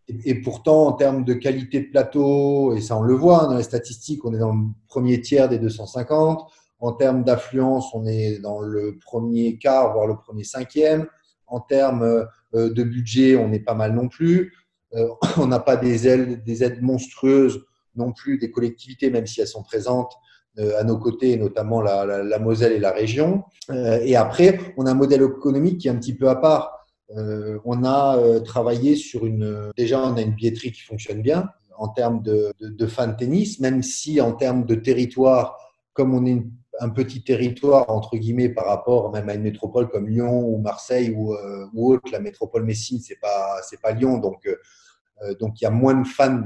[0.08, 3.56] Et pourtant, en termes de qualité de plateau, et ça on le voit hein, dans
[3.56, 6.48] les statistiques, on est dans le premier tiers des 250.
[6.78, 11.06] En termes d'affluence, on est dans le premier quart, voire le premier cinquième.
[11.46, 14.52] En termes euh, de budget, on est pas mal non plus.
[14.94, 17.64] Euh, on n'a pas des ailes, des aides monstrueuses
[17.96, 20.12] non plus des collectivités, même si elles sont présentes
[20.58, 23.42] euh, à nos côtés, notamment la, la, la Moselle et la région.
[23.70, 26.75] Et après, on a un modèle économique qui est un petit peu à part.
[27.16, 29.70] Euh, on a euh, travaillé sur une.
[29.76, 32.52] Déjà, on a une billetterie qui fonctionne bien en termes de,
[32.88, 35.58] fans de tennis, même si en termes de territoire,
[35.92, 36.42] comme on est
[36.80, 41.10] un petit territoire entre guillemets par rapport même à une métropole comme Lyon ou Marseille
[41.10, 45.66] ou, euh, autre, la métropole Messine, c'est pas pas Lyon, donc euh, donc il y
[45.66, 46.44] a moins de fans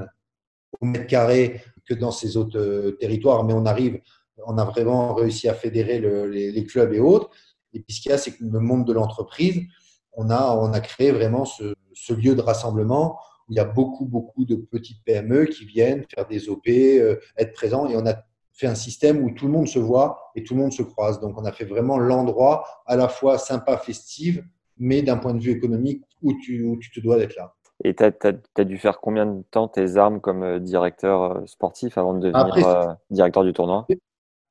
[0.80, 4.00] au mètre carré que dans ces autres euh, territoires, mais on arrive,
[4.46, 7.30] on a vraiment réussi à fédérer le- les, les clubs et autres.
[7.72, 9.62] Et puis ce qu'il y a, c'est que le monde de l'entreprise,
[10.12, 13.18] on a, on a créé vraiment ce, ce lieu de rassemblement
[13.48, 17.16] où il y a beaucoup, beaucoup de petites PME qui viennent faire des OP, euh,
[17.36, 17.88] être présents.
[17.88, 18.14] Et on a
[18.52, 21.20] fait un système où tout le monde se voit et tout le monde se croise.
[21.20, 24.44] Donc on a fait vraiment l'endroit à la fois sympa, festive,
[24.78, 27.54] mais d'un point de vue économique où tu, où tu te dois d'être là.
[27.82, 31.96] Et tu as, dû faire combien de temps tes armes comme euh, directeur euh, sportif
[31.96, 33.86] avant de devenir Après, euh, directeur du tournoi?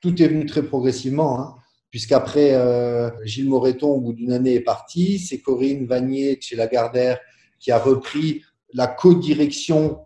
[0.01, 1.55] tout est venu très progressivement, hein,
[1.91, 5.19] puisqu'après, euh, Gilles Moreton, au bout d'une année, est parti.
[5.19, 7.19] C'est Corinne Vanier chez Lagardère
[7.59, 8.41] qui a repris
[8.73, 9.99] la co-direction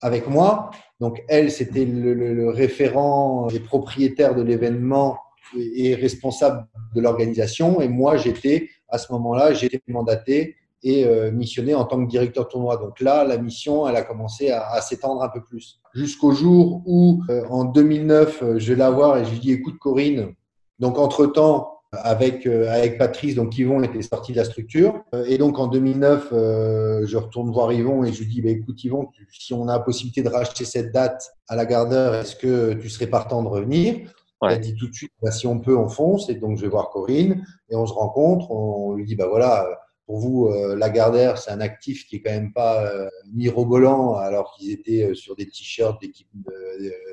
[0.00, 0.70] avec moi.
[1.00, 5.18] Donc, elle, c'était le, le- le référent et propriétaire de l'événement
[5.56, 7.80] et, responsable de l'organisation.
[7.80, 12.48] Et moi, j'étais, à ce moment-là, j'étais mandaté et euh, missionné en tant que directeur
[12.48, 12.76] tournoi.
[12.76, 15.80] Donc là, la mission, elle a commencé à, à s'étendre un peu plus.
[15.94, 19.52] Jusqu'au jour où, euh, en 2009, euh, je vais la voir et je lui dis,
[19.52, 20.34] écoute Corinne,
[20.78, 25.02] donc entre-temps, avec, euh, avec Patrice, donc Yvon était sorti de la structure.
[25.14, 28.50] Euh, et donc en 2009, euh, je retourne voir Yvon et je lui dis, bah,
[28.50, 32.14] écoute Yvon, tu- si on a la possibilité de racheter cette date à la gardeur,
[32.14, 33.94] est-ce que tu serais partant de revenir?
[34.42, 34.54] Ouais.
[34.54, 36.28] Elle dit tout de suite, bah, si on peut, on fonce.
[36.28, 38.50] Et donc je vais voir Corinne et on se rencontre.
[38.50, 39.66] On lui dit, bah voilà,
[40.06, 44.54] pour vous, euh, Lagardère, c'est un actif qui est quand même pas euh, mirobolant, alors
[44.54, 46.28] qu'ils étaient euh, sur des t-shirts d'équipes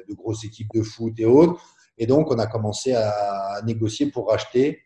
[0.10, 1.62] de grosses équipes de foot et autres.
[1.98, 4.82] Et donc, on a commencé à négocier pour racheter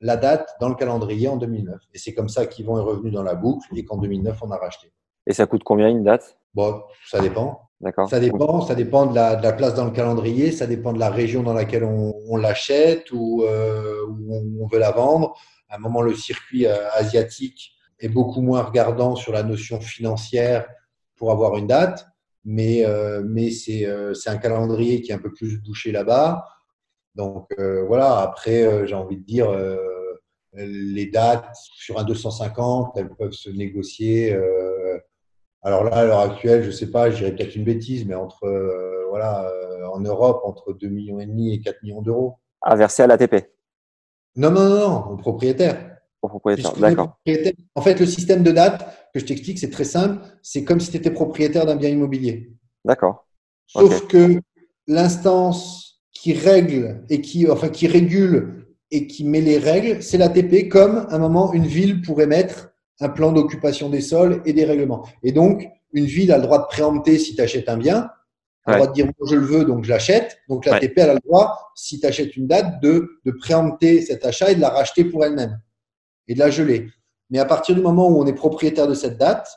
[0.00, 1.76] la date dans le calendrier en 2009.
[1.94, 4.56] Et c'est comme ça qu'Yvon est revenu dans la boucle et qu'en 2009, on a
[4.56, 4.92] racheté.
[5.26, 6.36] Et ça coûte combien une date?
[6.54, 7.70] Bon, ça dépend.
[7.80, 10.92] D'accord Ça dépend, ça dépend de la, de la place dans le calendrier, ça dépend
[10.92, 14.92] de la région dans laquelle on, on l'achète ou euh, où on, on veut la
[14.92, 15.34] vendre.
[15.68, 20.66] À un moment, le circuit euh, asiatique est beaucoup moins regardant sur la notion financière
[21.16, 22.06] pour avoir une date,
[22.44, 26.44] mais, euh, mais c'est euh, un calendrier qui est un peu plus bouché là-bas.
[27.14, 29.48] Donc euh, voilà, après, euh, j'ai envie de dire,
[30.54, 34.36] les dates sur un 250, elles peuvent se négocier.
[35.62, 38.46] alors là, à l'heure actuelle, je sais pas, je dirais peut-être une bêtise, mais entre
[39.08, 39.50] voilà,
[39.94, 42.34] en Europe, entre 2 millions et demi et 4 millions d'euros.
[42.60, 43.50] À verser à l'ATP,
[44.36, 45.96] Non, non, non, non, au propriétaire.
[46.20, 46.72] au propriétaire.
[46.74, 47.18] D'accord.
[47.74, 50.22] En fait, le système de date que je t'explique, c'est très simple.
[50.42, 52.52] C'est comme si tu étais propriétaire d'un bien immobilier.
[52.84, 53.26] D'accord.
[53.66, 54.40] Sauf que
[54.86, 60.68] l'instance qui règle et qui, enfin, qui régule et qui met les règles, c'est l'ATP,
[60.68, 64.64] comme à un moment une ville pourrait mettre un plan d'occupation des sols et des
[64.64, 65.06] règlements.
[65.22, 68.10] Et donc, une ville a le droit de préempter si tu achètes un bien,
[68.64, 70.38] a le droit de dire moi je le veux, donc je l'achète.
[70.48, 74.50] Donc l'ATP a le droit, si tu achètes une date, de, de préempter cet achat
[74.50, 75.60] et de la racheter pour elle-même
[76.28, 76.88] et de la geler.
[77.32, 79.48] Mais à partir du moment où on est propriétaire de cette date,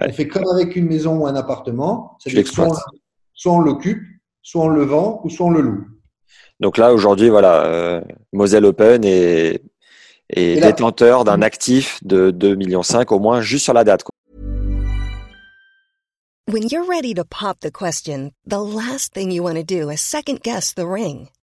[0.00, 2.68] on fait comme avec une maison ou un appartement, soit,
[3.34, 4.02] soit on l'occupe,
[4.42, 5.86] soit on le vend ou soit on le loue.
[6.60, 8.00] Donc là, aujourd'hui, voilà, euh,
[8.32, 9.60] Moselle Open est,
[10.30, 14.04] est détenteur d'un actif de 2,5 millions au moins juste sur la date.
[14.04, 14.12] Quoi.
[16.48, 20.00] When you're ready to pop the question, the last thing you want to do is
[20.00, 21.28] second guess the ring.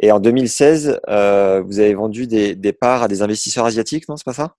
[0.00, 4.16] Et en 2016, euh, vous avez vendu des, des, parts à des investisseurs asiatiques, non
[4.16, 4.54] C'est pas ça?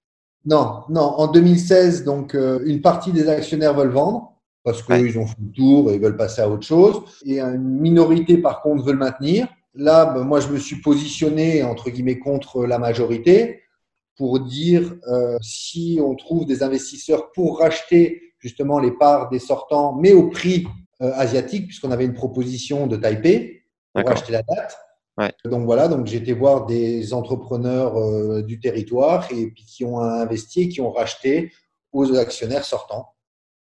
[0.45, 1.01] Non, non.
[1.01, 5.51] En 2016, donc, euh, une partie des actionnaires veulent vendre parce qu'ils ont fait le
[5.51, 7.01] tour et ils veulent passer à autre chose.
[7.25, 9.47] Et une minorité, par contre, veut le maintenir.
[9.73, 13.61] Là, ben, moi, je me suis positionné, entre guillemets, contre la majorité
[14.17, 19.95] pour dire euh, si on trouve des investisseurs pour racheter justement les parts des sortants,
[19.95, 20.67] mais au prix
[21.01, 24.77] asiatique, puisqu'on avait une proposition de Taipei pour racheter la date.
[25.19, 25.33] Ouais.
[25.45, 29.99] Donc voilà, donc j'ai été voir des entrepreneurs euh, du territoire et puis qui ont
[29.99, 31.51] investi, qui ont racheté
[31.91, 33.13] aux actionnaires sortants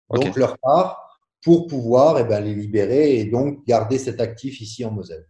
[0.10, 4.84] donc leur part, pour pouvoir eh ben, les libérer et donc garder cet actif ici
[4.86, 5.26] en Moselle.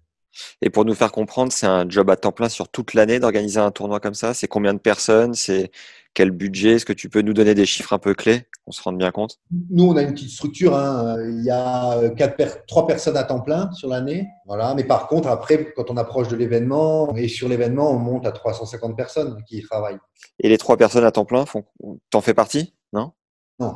[0.61, 3.59] Et pour nous faire comprendre, c'est un job à temps plein sur toute l'année d'organiser
[3.59, 5.33] un tournoi comme ça C'est combien de personnes?
[5.33, 5.71] C'est
[6.15, 8.81] quel budget Est-ce que tu peux nous donner des chiffres un peu clés On se
[8.81, 9.37] rende bien compte?
[9.69, 10.75] Nous, on a une petite structure.
[10.75, 11.17] Hein.
[11.21, 14.27] Il y a quatre trois personnes à temps plein sur l'année.
[14.47, 14.73] Voilà.
[14.73, 18.31] Mais par contre, après, quand on approche de l'événement, et sur l'événement, on monte à
[18.31, 19.99] 350 personnes qui y travaillent.
[20.39, 21.65] Et les trois personnes à temps plein, font...
[22.09, 22.73] t'en fais partie?
[22.93, 23.11] Non?
[23.59, 23.75] Non.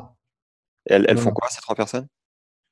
[0.86, 2.08] Elles, elles font quoi, ces trois personnes?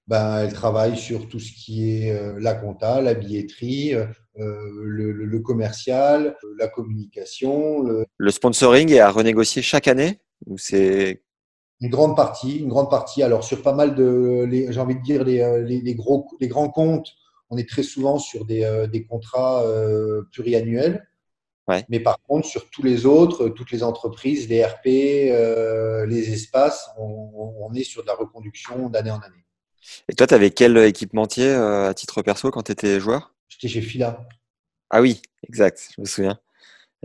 [0.08, 5.12] Ben, elles travaillent sur tout ce qui est euh, la compta, la billetterie, euh, le,
[5.12, 7.84] le, le, commercial, la communication.
[7.84, 8.06] Le...
[8.18, 8.32] le...
[8.32, 11.24] sponsoring est à renégocier chaque année ou c'est
[11.82, 13.22] une grande partie, une grande partie.
[13.24, 16.70] Alors sur pas mal de, j'ai envie de dire les, les, les, gros, les grands
[16.70, 17.10] comptes,
[17.50, 21.08] on est très souvent sur des, des contrats euh, pluriannuels.
[21.68, 21.86] Ouais.
[21.90, 26.90] Mais par contre, sur tous les autres, toutes les entreprises, les RP, euh, les espaces,
[26.98, 29.46] on, on, est sur de la reconduction d'année en année.
[30.10, 33.34] Et toi, tu avais quel équipementier euh, à titre perso quand tu étais joueur?
[33.50, 34.28] J'étais chez Fila.
[34.90, 36.40] Ah oui, exact, je me souviens.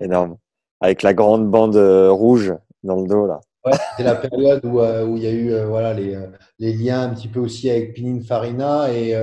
[0.00, 0.36] Énorme.
[0.80, 3.40] Avec la grande bande euh, rouge dans le dos, là.
[3.64, 6.18] Ouais, c'était la période où, euh, où il y a eu euh, voilà, les,
[6.58, 9.14] les, liens un petit peu aussi avec Pininfarina et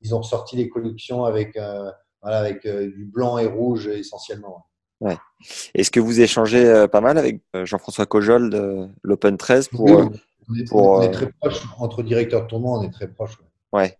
[0.00, 1.58] ils ont sorti les collections avec,
[2.22, 4.66] voilà, avec du blanc et rouge essentiellement.
[5.00, 5.16] Ouais.
[5.74, 10.54] Est-ce que vous échangez pas mal avec Jean-François Cojol de l'Open 13 pour, oui, on
[10.54, 13.38] est, pour, on est très proche entre directeurs de tournoi, on est très proche.
[13.72, 13.96] Ouais.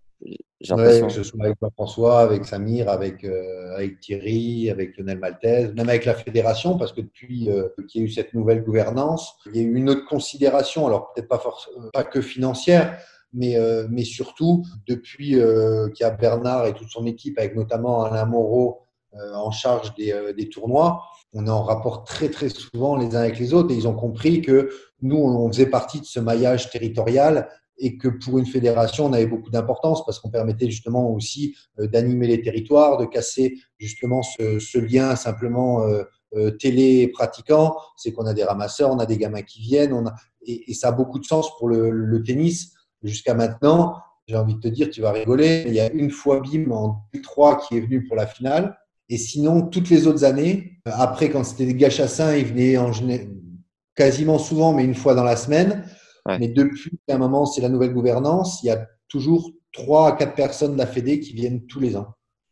[0.61, 1.07] J'ai l'impression.
[1.07, 5.73] Ouais, que ce soit avec François, avec Samir, avec, euh, avec Thierry, avec Lionel Maltese,
[5.75, 9.37] même avec la fédération, parce que depuis euh, qu'il y a eu cette nouvelle gouvernance,
[9.47, 12.99] il y a eu une autre considération, alors peut-être pas, que financière,
[13.33, 18.03] mais, euh, mais surtout depuis qu'il y a Bernard et toute son équipe, avec notamment
[18.03, 18.81] Alain Moreau
[19.13, 23.39] en charge des, des tournois, on est en rapport très très souvent les uns avec
[23.39, 24.71] les autres et ils ont compris que
[25.03, 29.27] nous, on faisait partie de ce maillage territorial et que pour une fédération, on avait
[29.27, 34.59] beaucoup d'importance parce qu'on permettait justement aussi euh, d'animer les territoires, de casser justement ce,
[34.59, 36.03] ce lien simplement euh,
[36.35, 37.77] euh, télé pratiquant.
[37.97, 40.75] C'est qu'on a des ramasseurs, on a des gamins qui viennent, on a, et, et
[40.75, 42.75] ça a beaucoup de sens pour le, le tennis.
[43.05, 46.41] Jusqu'à maintenant, j'ai envie de te dire, tu vas rigoler, il y a une fois
[46.41, 48.77] BIM en 2003 qui est venu pour la finale.
[49.09, 52.93] Et sinon, toutes les autres années, après, quand c'était des gars chassins, ils venaient en,
[53.95, 55.85] quasiment souvent, mais une fois dans la semaine.
[56.27, 56.39] Ouais.
[56.39, 60.13] Mais depuis qu'à un moment, c'est la nouvelle gouvernance, il y a toujours trois à
[60.13, 62.09] quatre personnes de la Fédé qui viennent tous les ans.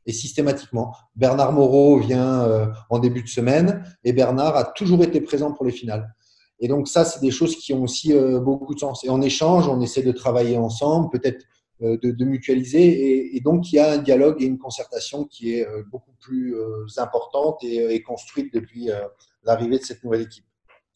[0.07, 0.95] Et systématiquement.
[1.17, 5.67] Bernard Moreau vient euh, en début de semaine et Bernard a toujours été présent pour
[5.67, 6.15] les finales.
[6.61, 9.05] Et donc ça, c'est des choses qui ont aussi euh, beaucoup de sens.
[9.05, 12.83] Et en échange, on essaie de travailler ensemble, peut-être euh, de, de, mutualiser.
[12.83, 16.15] Et, et, donc, il y a un dialogue et une concertation qui est euh, beaucoup
[16.21, 18.89] plus euh, importante et, et, construite depuis
[19.45, 20.45] l'arrivée de cette nouvelle équipe.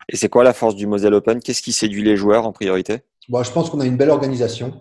[0.09, 1.41] Et c'est quoi la force du Moselle Open?
[1.41, 3.03] Qu'est-ce qui séduit les joueurs en priorité?
[3.29, 4.81] Bon, Je pense qu'on a une belle organisation.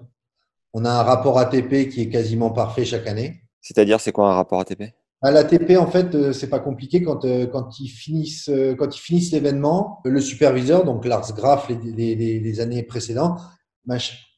[0.74, 3.42] On a un rapport ATP qui est quasiment parfait chaque année.
[3.62, 4.84] C'est-à-dire, c'est quoi un rapport ATP
[5.22, 8.96] À l'ATP, en fait, euh, c'est pas compliqué quand, euh, quand ils finissent, euh, quand
[8.96, 13.40] ils finissent l'événement, le superviseur, donc Lars Graf les, les, les, les années précédentes,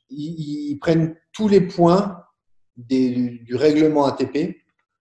[0.10, 2.24] ils prennent tous les points
[2.78, 4.58] des, du, du règlement ATP,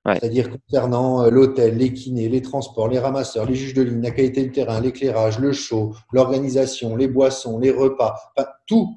[0.07, 0.19] Ouais.
[0.19, 4.11] c'est-à-dire concernant euh, l'hôtel, les kinés, les transports, les ramasseurs, les juges de ligne, la
[4.11, 8.97] qualité du terrain, l'éclairage, le show, l'organisation, les boissons, les repas, enfin, tout,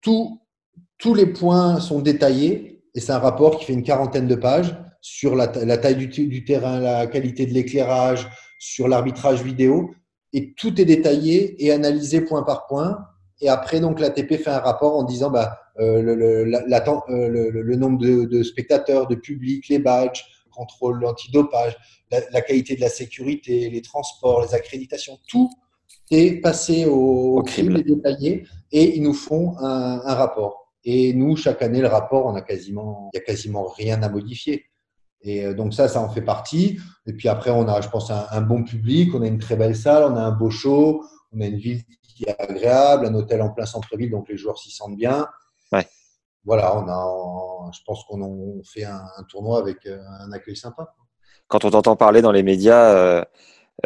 [0.00, 0.40] tout,
[0.96, 4.74] tous les points sont détaillés et c'est un rapport qui fait une quarantaine de pages
[5.02, 8.26] sur la taille du, du terrain, la qualité de l'éclairage,
[8.58, 9.90] sur l'arbitrage vidéo
[10.32, 12.98] et tout est détaillé et analysé point par point.
[13.40, 16.80] Et après, donc, l'ATP fait un rapport en disant bah, euh, le, le, la- la
[16.80, 21.76] temps- euh, le- nombre de, de spectateurs, de public, les badges, le contrôle antidopage,
[22.10, 25.50] la, la qualité de la sécurité, les transports, les accréditations, tout
[26.10, 30.72] est passé au, au crible et détaillé et ils nous font un, un rapport.
[30.84, 34.08] Et nous, chaque année, le rapport, on a quasiment, il y a quasiment rien à
[34.08, 34.64] modifier.
[35.22, 36.78] Et euh, donc ça, ça en fait partie.
[37.06, 39.56] Et puis après, on a, je pense, un, un bon public, on a une très
[39.56, 41.82] belle salle, on a un beau show, on a une ville
[42.20, 45.26] qui est agréable, un hôtel en plein centre-ville, donc les joueurs s'y sentent bien.
[45.72, 45.86] Ouais.
[46.44, 50.56] Voilà, on a, je pense qu'on on fait un, un tournoi avec euh, un accueil
[50.56, 50.94] sympa.
[51.48, 53.24] Quand on t'entend parler dans les médias euh,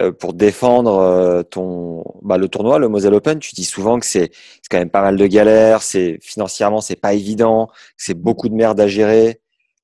[0.00, 4.06] euh, pour défendre euh, ton, bah, le tournoi, le Moselle Open, tu dis souvent que
[4.06, 4.32] c'est
[4.68, 8.54] quand même pas mal de galères, c'est financièrement c'est pas évident, que c'est beaucoup de
[8.54, 9.40] merde à gérer.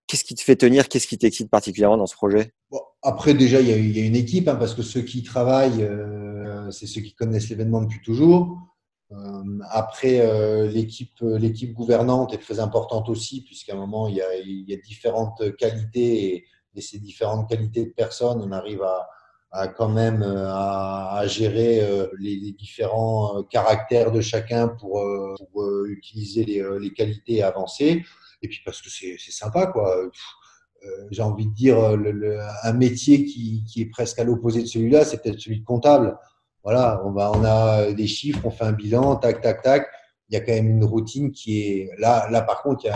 [0.08, 0.88] Qu'est-ce qui te fait tenir?
[0.88, 2.52] Qu'est-ce qui t'excite particulièrement dans ce projet?
[2.68, 5.02] Bon, après, déjà, il y a, il y a une équipe, hein, parce que ceux
[5.02, 8.58] qui travaillent, euh, c'est ceux qui connaissent l'événement depuis toujours.
[9.12, 14.22] Euh, après, euh, l'équipe, l'équipe gouvernante est très importante aussi, puisqu'à un moment, il y
[14.22, 16.44] a, il y a différentes qualités et,
[16.80, 19.08] ces différentes qualités de personnes, on arrive à,
[19.52, 24.68] à quand même euh, à, à gérer euh, les, les différents euh, caractères de chacun
[24.68, 25.02] pour,
[25.52, 28.04] pour utiliser les, les qualités et avancer.
[28.42, 29.94] Et puis parce que c'est c'est sympa, quoi.
[31.10, 35.04] J'ai envie de dire, euh, un métier qui, qui est presque à l'opposé de celui-là,
[35.04, 36.16] c'est peut-être celui de comptable.
[36.62, 39.86] Voilà, on, a des chiffres, on fait un bilan, tac, tac, tac.
[40.28, 42.28] Il y a quand même une routine qui est là.
[42.30, 42.86] Là, par contre,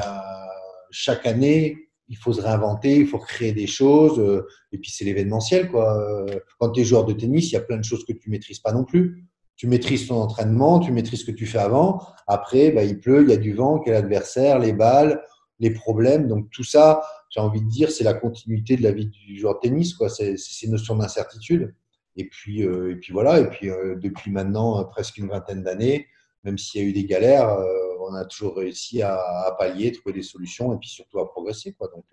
[0.90, 1.76] chaque année,
[2.08, 4.18] il faut se réinventer, il faut créer des choses.
[4.20, 5.98] euh, Et puis, c'est l'événementiel, quoi.
[5.98, 6.26] Euh,
[6.58, 8.60] Quand tu es joueur de tennis, il y a plein de choses que tu maîtrises
[8.60, 9.24] pas non plus.
[9.56, 12.02] Tu maîtrises ton entraînement, tu maîtrises ce que tu fais avant.
[12.26, 15.22] Après, bah, il pleut, il y a du vent, quel adversaire, les balles,
[15.60, 16.28] les problèmes.
[16.28, 17.02] Donc, tout ça,
[17.34, 20.08] j'ai envie de dire, c'est la continuité de la vie du joueur de tennis, quoi.
[20.08, 21.74] C'est ces notions d'incertitude.
[22.16, 23.40] Et puis, euh, et puis voilà.
[23.40, 26.06] Et puis, euh, depuis maintenant euh, presque une vingtaine d'années,
[26.44, 27.58] même s'il y a eu des galères,
[28.06, 31.88] on a toujours réussi à, pallier, trouver des solutions et puis surtout à progresser, quoi.
[31.88, 32.04] Donc,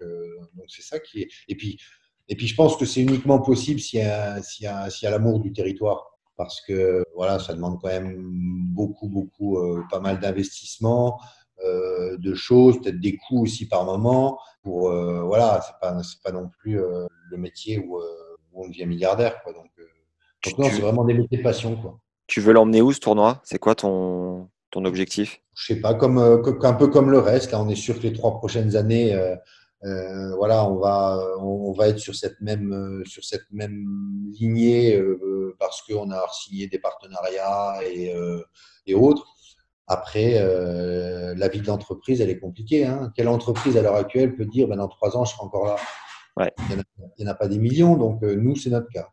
[0.69, 1.29] c'est ça qui est.
[1.49, 1.77] Et puis,
[2.29, 5.07] et puis, je pense que c'est uniquement possible s'il y a, s'il y s'il y
[5.07, 6.17] a l'amour du territoire.
[6.37, 8.15] Parce que voilà, ça demande quand même
[8.73, 9.59] beaucoup, beaucoup,
[9.91, 11.19] pas mal d'investissements,
[11.65, 14.39] euh, de choses, peut-être des coûts aussi par moment.
[14.63, 18.67] Pour euh, voilà, c'est pas, c'est pas non plus euh, le métier où, où on
[18.67, 19.53] devient milliardaire, quoi.
[19.53, 19.71] Donc,
[20.43, 21.99] donc non, c'est vraiment des métiers de passion, quoi.
[22.27, 23.41] Tu veux l'emmener où ce tournoi?
[23.43, 25.41] C'est quoi ton, ton objectif?
[25.53, 27.51] Je sais pas, comme, co- un peu comme le reste.
[27.51, 29.13] Là, on est sûr que les trois prochaines années,
[29.83, 33.85] euh, voilà, on va, on, va être sur cette même, euh, sur cette même
[34.31, 38.13] lignée euh, parce qu'on a signé des partenariats et,
[38.85, 39.25] et autres.
[39.93, 42.85] Après, euh, la vie de l'entreprise, elle est compliquée.
[42.85, 43.11] Hein.
[43.13, 45.75] Quelle entreprise à l'heure actuelle peut dire, ben, dans trois ans, je serai encore là?
[46.37, 46.49] Ouais.
[46.59, 49.09] Il n'y en, a- en pas des millions, donc euh, nous, c'est notre cas.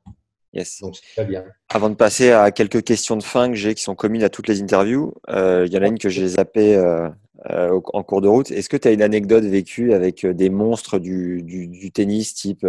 [0.52, 0.78] Yes.
[0.80, 1.44] Donc c'est très bien.
[1.68, 4.46] Avant de passer à quelques questions de fin que j'ai qui sont communes à toutes
[4.46, 6.80] les interviews, euh, il y en a une que j'ai zappée
[7.44, 8.50] en cours de route.
[8.52, 12.64] Est-ce que tu as une anecdote vécue avec des monstres du, du, du tennis type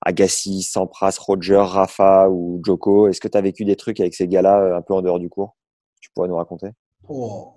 [0.00, 3.08] Agassi, Sampras, Roger, Rafa ou Joko?
[3.08, 5.28] Est-ce que tu as vécu des trucs avec ces gars-là un peu en dehors du
[5.28, 5.56] cours?
[6.00, 6.68] Tu pourrais nous raconter
[7.08, 7.54] Oh.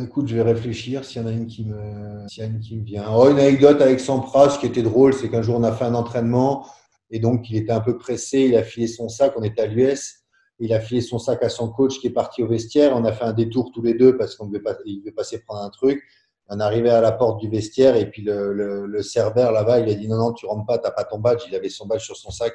[0.00, 2.76] Écoute, je vais réfléchir s'il y en a une qui me, y a une qui
[2.76, 3.04] me vient.
[3.12, 5.94] Oh, une anecdote avec Sampras qui était drôle, c'est qu'un jour on a fait un
[5.94, 6.66] entraînement
[7.10, 9.66] et donc il était un peu pressé, il a filé son sac, on était à
[9.66, 10.20] l'US,
[10.60, 13.12] il a filé son sac à son coach qui est parti au vestiaire, on a
[13.12, 15.70] fait un détour tous les deux parce qu'on devait pas, il devait passer prendre un
[15.70, 16.02] truc.
[16.48, 19.90] On arrivait à la porte du vestiaire et puis le, le, le serveur là-bas, il
[19.90, 21.42] a dit non, non, tu rentres pas, t'as pas ton badge.
[21.48, 22.54] Il avait son badge sur son sac.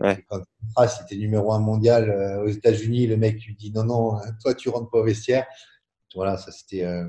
[0.00, 0.24] Ouais.
[0.28, 4.18] Quand Sampras était numéro un mondial euh, aux États-Unis, le mec lui dit non, non,
[4.42, 5.46] toi tu rentres pas au vestiaire.
[6.14, 6.84] Voilà, ça c'était.
[6.84, 7.04] euh,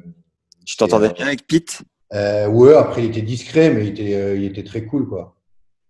[0.66, 1.82] Tu t'entendais euh, bien avec Pete?
[2.14, 5.36] euh, ouais, après il était discret, mais il était, euh, il était très cool, quoi.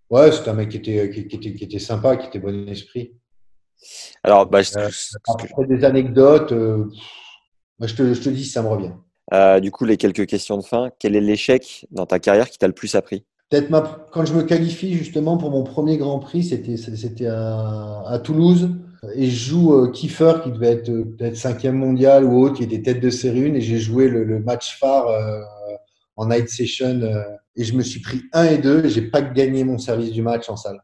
[0.09, 2.67] Ouais, c'était un mec qui était, qui, qui était, qui était sympa, qui était bon
[2.69, 3.17] esprit.
[4.23, 4.89] Alors, bah, je- Euh,
[5.27, 6.85] Après des anecdotes, euh,
[7.79, 8.93] moi, je, te, je te dis si ça me revient.
[9.33, 10.91] euh, du coup, les quelques questions de fin.
[10.99, 13.25] Quel est l'échec dans ta carrière qui t'a le plus appris?
[13.49, 18.03] Peut-être ma- quand je me qualifie justement pour mon premier Grand Prix, c'était c'était à,
[18.07, 18.69] à Toulouse
[19.13, 22.63] et je joue euh, Kiefer qui devait être euh, peut-être cinquième mondial ou autre, qui
[22.63, 25.41] était tête de série 1 et j'ai joué le, le match phare euh,
[26.15, 27.21] en night session euh,
[27.55, 28.87] et je me suis pris 1 et 2.
[28.87, 30.81] J'ai pas gagné mon service du match en salle.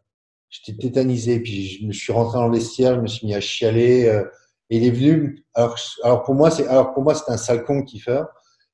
[0.49, 1.39] J'étais tétanisé.
[1.39, 4.05] Puis je me suis rentré dans le vestiaire, je me suis mis à chialer.
[4.07, 4.23] euh,
[4.69, 5.45] et il est venu.
[5.53, 8.23] Alors, alors pour moi, c'est alors pour moi c'est un sale con kiffer.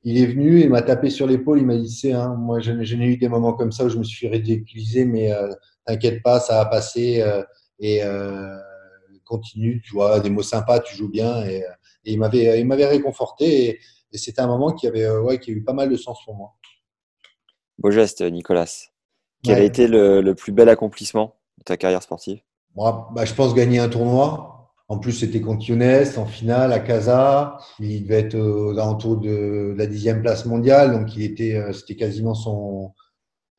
[0.03, 1.59] Il est venu et m'a tapé sur l'épaule.
[1.59, 3.89] Il m'a dit, c'est hein, moi je, je n'ai eu des moments comme ça où
[3.89, 5.53] je me suis ridiculisé, mais euh,
[5.85, 7.21] t'inquiète pas, ça va passer.
[7.21, 7.43] euh,
[7.79, 8.55] et euh,
[9.25, 11.43] continue, tu vois, des mots sympas, tu joues bien.
[11.45, 11.69] Et, euh,
[12.05, 13.69] et il m'avait, il m'avait réconforté.
[13.69, 13.79] Et,
[14.13, 16.35] et c'était un moment qui avait, ouais, qui a eu pas mal de sens pour
[16.35, 16.55] moi.
[17.77, 18.89] Beau geste, Nicolas.
[19.43, 22.39] Quel a été le, le plus bel accomplissement de ta carrière sportive?
[22.75, 24.56] Moi, bah, je pense gagner un tournoi.
[24.89, 27.57] En plus, c'était contre Younes en finale à Casa.
[27.79, 31.95] Il devait être aux alentours de la dixième place mondiale, donc il était, euh, c'était
[31.95, 32.93] quasiment son.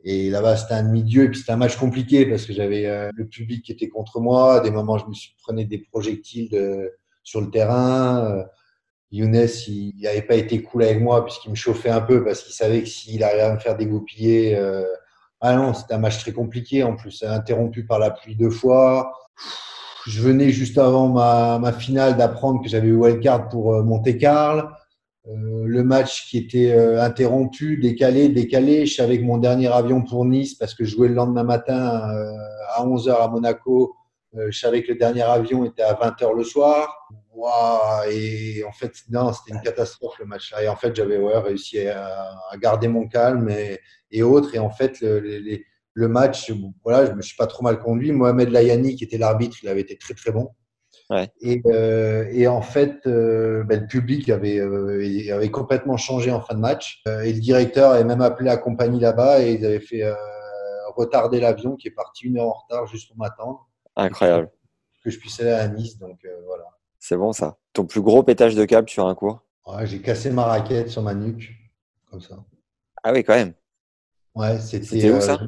[0.05, 1.24] Et là-bas, c'était un demi-dieu.
[1.24, 4.20] Et puis c'était un match compliqué parce que j'avais euh, le public qui était contre
[4.20, 4.55] moi.
[4.57, 6.51] À des moments, je me suis prenais des projectiles
[7.22, 8.24] sur le terrain.
[8.24, 8.45] Euh,
[9.11, 12.55] Younes, il n'avait pas été cool avec moi puisqu'il me chauffait un peu parce qu'il
[12.55, 14.57] savait que s'il arrivait à me faire dégoupiller.
[14.57, 14.85] euh,
[15.41, 16.83] Ah non, c'était un match très compliqué.
[16.83, 19.12] En plus, interrompu par la pluie deux fois.
[20.09, 24.63] Je venais juste avant ma, ma finale d'apprendre que j'avais eu wildcard pour euh, Monte-Carlo.
[25.27, 28.87] Euh, le match qui était euh, interrompu, décalé, décalé.
[28.87, 32.11] Je savais que mon dernier avion pour Nice, parce que je jouais le lendemain matin
[32.11, 32.33] euh,
[32.75, 33.95] à 11h à Monaco,
[34.37, 36.89] euh, je savais que le dernier avion était à 20h le soir.
[37.35, 40.63] Ouah, et en fait, non, c'était une catastrophe le match-là.
[40.63, 43.79] Et en fait, j'avais ouais, réussi à, à garder mon calme et,
[44.11, 44.55] et autres.
[44.55, 45.65] Et en fait, le, les-
[45.99, 46.53] le match,
[46.84, 48.12] voilà, je me suis pas trop mal conduit.
[48.12, 50.51] Mohamed Layani, qui était l'arbitre, il avait été très très bon.
[51.11, 51.28] Ouais.
[51.40, 56.40] Et, euh, et en fait, euh, ben, le public avait, euh, avait complètement changé en
[56.40, 57.03] fin de match.
[57.24, 60.05] Et le directeur avait même appelé la compagnie là-bas et ils avaient fait
[60.96, 64.51] retarder l'avion qui est parti une heure en retard juste pour m'attendre, Incroyable.
[65.03, 65.99] que je puisse aller à Nice.
[65.99, 66.64] Donc voilà.
[67.01, 67.57] C'est bon ça.
[67.72, 69.40] Ton plus gros pétage de câble sur un cours?
[69.66, 71.51] Ouais, J'ai cassé ma raquette sur ma nuque,
[72.09, 72.36] comme ça.
[73.03, 73.55] Ah oui, quand même.
[74.34, 74.86] Ouais, c'était.
[74.86, 75.40] C'était où, ça?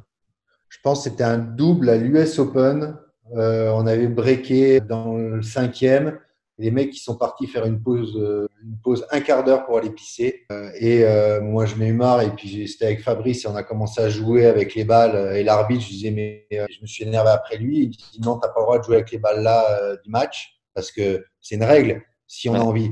[0.70, 2.96] Je pense que c'était un double à l'US Open.
[3.36, 6.18] Euh, on avait breaké dans le cinquième.
[6.58, 9.78] Les mecs qui sont partis faire une pause, euh, une pause un quart d'heure pour
[9.78, 10.44] aller pisser.
[10.52, 12.22] Euh, et euh, moi, je m'ai eu marre.
[12.22, 15.36] Et puis, c'était avec Fabrice et on a commencé à jouer avec les balles.
[15.36, 17.80] Et l'arbitre, je disais, mais euh, je me suis énervé après lui.
[17.80, 20.60] Il dit, non, t'as pas le droit de jouer avec les balles là du match
[20.72, 22.90] parce que c'est une règle si on a envie.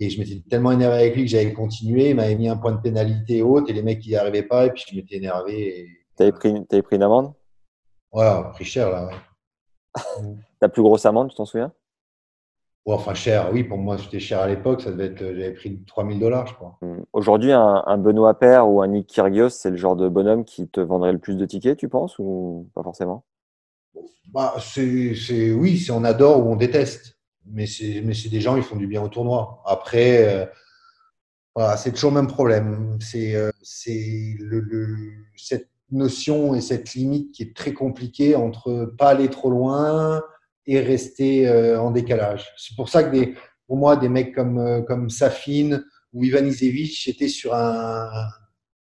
[0.00, 2.10] Et je m'étais tellement énervé avec lui que j'avais continué.
[2.10, 4.66] Il m'avait mis un point de pénalité haute et les mecs, ils n'y arrivaient pas.
[4.66, 5.80] Et puis, je m'étais énervé.
[5.80, 5.99] Et...
[6.20, 6.52] T'avais pris,
[6.82, 7.32] pris une amende?
[8.12, 9.06] Voilà, pris cher là.
[9.06, 9.14] Ouais.
[10.60, 11.72] Ta plus grosse amende, tu t'en souviens?
[12.84, 14.82] Ouais, enfin, cher, oui, pour moi, c'était cher à l'époque.
[14.82, 16.76] Ça devait être, j'avais pris 3000 dollars, je crois.
[16.82, 20.44] Hum, Aujourd'hui, un, un Benoît Paire ou un Nick Kyrgios, c'est le genre de bonhomme
[20.44, 23.24] qui te vendrait le plus de tickets, tu penses, ou pas forcément?
[24.28, 27.16] Bah, c'est, oui, c'est on adore ou on déteste.
[27.46, 29.62] Mais c'est, mais c'est des gens, ils font du bien au tournoi.
[29.64, 30.46] Après, euh,
[31.54, 32.98] voilà, c'est toujours le même problème.
[33.00, 33.50] C'est, euh,
[33.86, 39.50] le, le- cette notion et cette limite qui est très compliquée entre pas aller trop
[39.50, 40.22] loin
[40.66, 42.48] et rester euh, en décalage.
[42.56, 43.34] C'est pour ça que des,
[43.66, 45.80] pour moi, des mecs comme, euh, comme Safin
[46.12, 48.08] ou Ivan Izevich étaient sur un,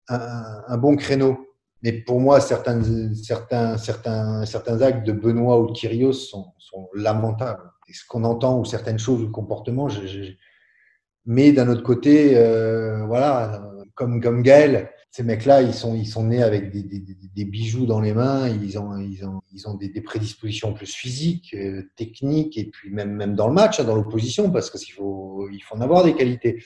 [0.08, 1.48] un, bon créneau.
[1.84, 2.82] Mais pour moi, certains,
[3.14, 6.54] certains, certains, certains actes de Benoît ou de Kyrios sont,
[6.94, 7.70] lamentables.
[7.92, 10.32] Ce qu'on entend ou certaines choses ou le comportement, je, je-
[11.26, 13.62] mais d'un autre côté, euh, voilà,
[13.96, 17.86] comme, comme Gaël, ces mecs-là, ils sont, ils sont nés avec des, des, des- bijoux
[17.86, 21.84] dans les mains, ils ont, ils ont, ils ont des, des prédispositions plus physiques, euh,
[21.98, 25.60] techniques, et puis même, même dans le match, hein, dans l'opposition, parce qu'il faut, il
[25.60, 26.64] faut en avoir des qualités.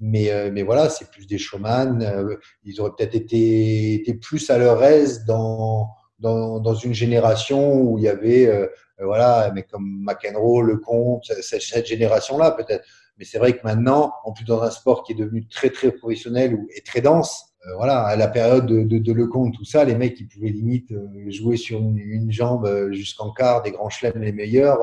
[0.00, 2.02] Mais, euh, mais voilà, c'est plus des showman.
[2.02, 2.34] euh,
[2.64, 5.88] ils auraient peut-être été, été plus à leur aise dans,
[6.18, 8.66] dans, dans une génération où il y avait, euh,
[9.00, 12.84] euh, voilà, mais comme McEnroe, Lecomte, cette, cette génération-là peut-être.
[13.18, 15.92] Mais c'est vrai que maintenant, en plus dans un sport qui est devenu très très
[15.92, 19.84] professionnel et très dense, euh, voilà, à la période de, de, de Lecomte, tout ça,
[19.84, 23.72] les mecs ils pouvaient limite euh, jouer sur une, une jambe euh, jusqu'en quart des
[23.72, 24.78] grands chelems les meilleurs,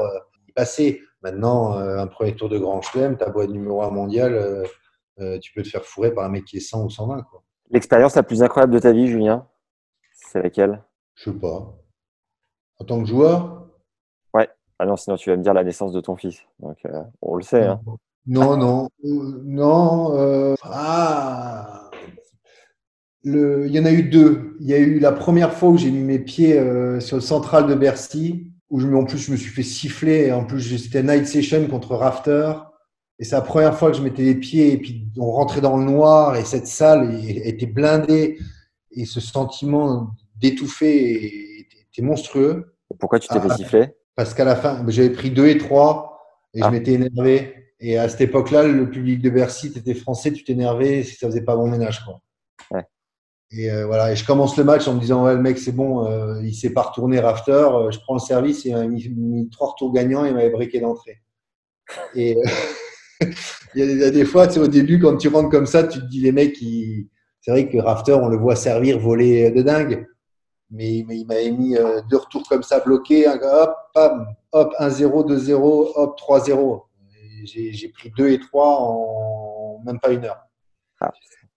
[0.48, 1.00] ils passaient.
[1.24, 4.64] Maintenant, un premier tour de grand chelem, ta boîte numéro un mondial,
[5.40, 7.22] tu peux te faire fourrer par un mec qui est 100 ou 120.
[7.30, 7.44] Quoi.
[7.70, 9.48] L'expérience la plus incroyable de ta vie, Julien,
[10.14, 10.82] c'est laquelle?
[11.14, 11.78] Je sais pas.
[12.80, 13.68] En tant que joueur?
[14.34, 14.50] Ouais.
[14.80, 16.42] Ah non, sinon tu vas me dire la naissance de ton fils.
[16.60, 17.66] Donc, euh, on le sait.
[17.66, 17.80] Hein.
[18.26, 20.18] Non, non, non.
[20.18, 21.81] euh, ah,
[23.24, 24.56] le, il y en a eu deux.
[24.60, 27.22] Il y a eu la première fois où j'ai mis mes pieds euh, sur le
[27.22, 30.28] central de Bercy, où je, en plus je me suis fait siffler.
[30.28, 32.54] Et en plus, c'était night session contre Rafter.
[33.20, 35.78] Et c'est la première fois que je mettais les pieds et puis on rentrait dans
[35.78, 38.40] le noir et cette salle était blindée.
[38.92, 41.60] Et ce sentiment d'étouffer
[41.94, 42.74] était, monstrueux.
[43.00, 43.88] Pourquoi tu t'es Ah, fait siffler?
[44.16, 46.20] Parce qu'à la fin, j'avais pris deux et trois
[46.56, 46.68] et Ah.
[46.68, 47.54] je m'étais énervé.
[47.80, 51.28] Et à cette époque-là, le public de Bercy, tu étais français, tu t'énervais si ça
[51.28, 52.04] faisait pas bon ménage.
[52.04, 52.20] Quoi.
[52.72, 52.86] Ouais.
[53.54, 55.74] Et euh, voilà, et je commence le match en me disant ouais, le mec c'est
[55.74, 59.50] bon, euh, il s'est pas retourné rafter, euh, je prends le service et il mis,
[59.50, 61.22] trois retours gagnants et il m'avait briqué d'entrée.
[62.16, 62.38] Et
[63.76, 66.00] il y, a des- fois, tu sais, au début, quand tu rentres comme ça, tu
[66.00, 67.10] te dis les mecs, ils-
[67.42, 70.08] c'est vrai que rafter, on le voit servir, voler de dingue.
[70.70, 71.76] Mais, il m'avait mis
[72.10, 76.84] deux retours comme ça bloqués, hop, bam, hop, 1-0, 2-0, hop, 3-0.
[77.42, 80.40] Et J'ai j'ai pris 2 et 3 en même pas une heure.
[81.02, 81.12] Ah.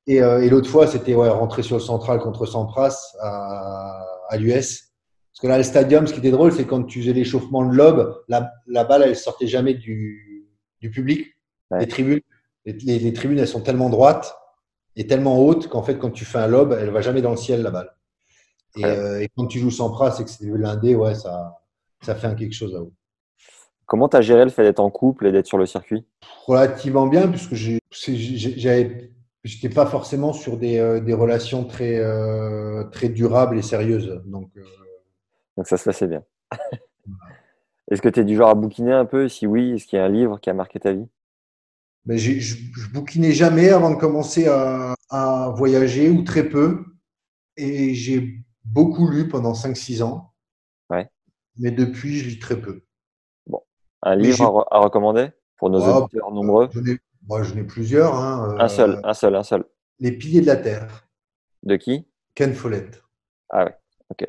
[0.07, 4.37] Et, euh, et l'autre fois, c'était ouais, rentrer sur le central contre Sampras à, à
[4.37, 4.93] l'US.
[5.33, 7.75] Parce que là, le stadium, ce qui était drôle, c'est quand tu faisais l'échauffement de
[7.75, 10.47] lobe, la, la balle, elle sortait jamais du,
[10.81, 11.27] du public,
[11.71, 11.79] Ouais.
[11.81, 12.21] des tribunes.
[12.67, 14.37] Les, les- les tribunes, elles sont tellement droites
[14.97, 17.37] et tellement hautes qu'en fait, quand tu fais un lobe, elle va jamais dans le
[17.37, 17.91] ciel, la balle.
[18.77, 18.91] Et, Ouais.
[18.97, 21.59] euh, et quand tu joues Sampras et que c'est blindé, ouais, ça,
[22.03, 22.93] ça fait un quelque chose là-haut.
[23.87, 26.05] Comment tu as géré le fait d'être en couple et d'être sur le circuit?
[26.47, 29.11] Relativement bien puisque j'avais
[29.45, 34.51] j'étais pas forcément sur des, euh, des relations très euh, très durables et sérieuses donc
[34.57, 34.65] euh,
[35.57, 36.23] Donc ça se passait bien.
[37.91, 39.27] Est-ce que tu es du genre à bouquiner un peu?
[39.27, 41.09] Si oui, est-ce qu'il y a un livre qui a marqué ta vie?
[42.09, 46.85] J'ai- je, je bouquinais jamais avant de commencer à, à voyager ou très peu.
[47.57, 50.33] Et j'ai beaucoup lu pendant 5-6 ans.
[50.91, 51.11] Ouais.
[51.57, 52.85] mais depuis je lis très peu.
[54.03, 55.31] Un Mais livre à, re- à recommander?
[55.57, 56.69] Pour nos Ah, auditeurs nombreux.
[56.73, 56.99] j'en ai,
[57.29, 59.65] moi j'en ai plusieurs hein, Un euh, seul, un seul, un seul.
[60.01, 61.07] les piliers de la terre
[61.63, 62.07] De qui?
[62.35, 63.03] Ken Follett
[63.51, 63.75] Ah ouais,
[64.11, 64.25] ok.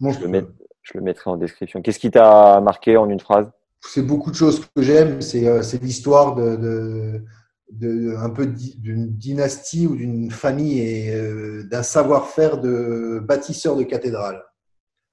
[0.00, 1.82] Je le, je mettrai en description.
[1.82, 3.50] Qu'est-ce qui t'a marqué en une phrase?
[3.80, 5.20] C'est beaucoup de choses que j'aime.
[5.20, 7.24] C'est euh, l'histoire de, de,
[7.72, 13.82] de- un peu d'une dynastie ou d'une famille et euh, d'un savoir-faire de bâtisseur de
[13.84, 14.42] cathédrales.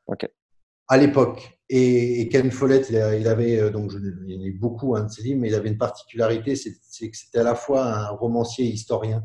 [0.08, 0.30] Ok.
[0.88, 1.53] À l'époque.
[1.70, 3.98] Et, et Ken Follett, il, a- il avait euh, donc je,
[4.28, 6.56] il y en a eu beaucoup hein, de ses livres, mais il avait une particularité,
[6.56, 6.72] c'est
[7.10, 9.24] que c'était à la fois un romancier et historien.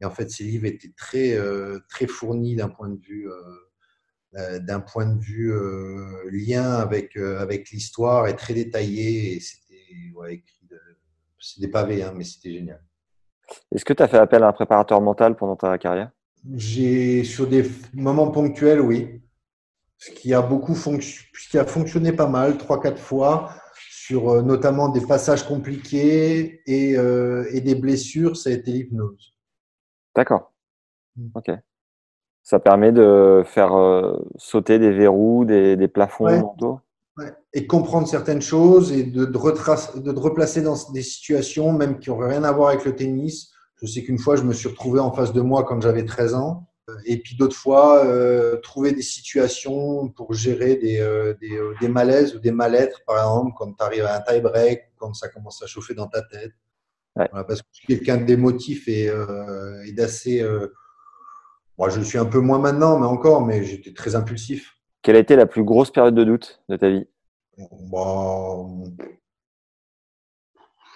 [0.00, 3.28] Et en fait, ses livres étaient très euh, très fournis d'un point de vue
[4.34, 9.36] euh, d'un point de vue euh, lien avec, avec l'histoire et très détaillé.
[9.36, 10.78] Et c'était ouais, écrit de-
[11.38, 12.82] c'est des pavés, hein, mais c'était génial.
[13.72, 16.10] Est-ce que tu as fait appel à un préparateur mental pendant ta carrière?
[16.54, 17.64] J'ai sur des
[17.94, 19.20] moments ponctuels, oui.
[19.98, 21.00] Ce qui a beaucoup fonc-
[21.32, 23.50] ce qui a fonctionné pas mal, trois quatre fois,
[23.90, 29.34] sur euh, notamment des passages compliqués et, euh, et des blessures, ça a été l'hypnose.
[30.14, 30.52] D'accord.
[31.16, 31.28] Mm.
[31.34, 31.50] Ok.
[32.42, 36.40] Ça permet de faire euh, sauter des verrous, des, des plafonds Ouais.
[36.40, 36.80] mentaux
[37.18, 37.32] Ouais.
[37.54, 41.72] Et de comprendre certaines choses et de, de, retrace- de te replacer dans des situations,
[41.72, 43.50] même qui n'auraient rien à voir avec le tennis.
[43.80, 46.34] Je sais qu'une fois, je me suis retrouvé en face de moi quand j'avais 13
[46.34, 46.68] ans.
[46.96, 51.88] Euh, Et puis d'autres fois, euh, trouver des situations pour gérer des, euh, des, des
[51.88, 55.62] malaises ou des mal-être, par exemple, quand tu arrives à un tie-break, quand ça commence
[55.62, 56.52] à chauffer dans ta tête.
[57.16, 57.28] Ouais.
[57.30, 59.06] Voilà, parce que je suis quelqu'un d'émotif et,
[59.86, 60.44] et d'assez.
[61.78, 64.74] moi, je le suis un peu moins maintenant, mais encore, mais j'étais très impulsif.
[65.02, 67.06] Quelle a été la plus grosse période de doute de ta vie?
[67.90, 68.66] Bah,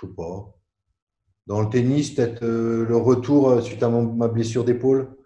[0.02, 0.54] je sais pas.
[1.46, 5.16] Dans le tennis, peut-être euh, le retour suite à mon- ma blessure d'épaule,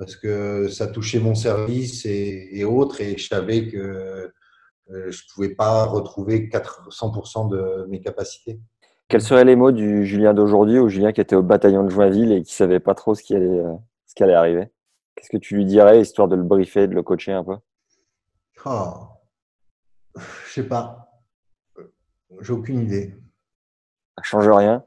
[0.00, 4.30] parce que ça touchait mon service et, et autres, et je savais que euh,
[4.88, 8.58] je ne pouvais pas retrouver 4 100% de mes capacités.
[9.08, 12.32] Quels seraient les mots du Julien d'aujourd'hui au Julien qui était au bataillon de Joinville
[12.32, 13.74] et qui savait pas trop ce qui allait, euh,
[14.06, 14.68] ce qui allait arriver?
[15.14, 17.56] Qu'est-ce que tu lui dirais histoire de le briefer, de le coacher un peu?
[18.64, 19.18] Ah,
[20.16, 21.12] je sais pas.
[22.40, 23.14] J'ai aucune idée.
[24.16, 24.82] Ça change rien?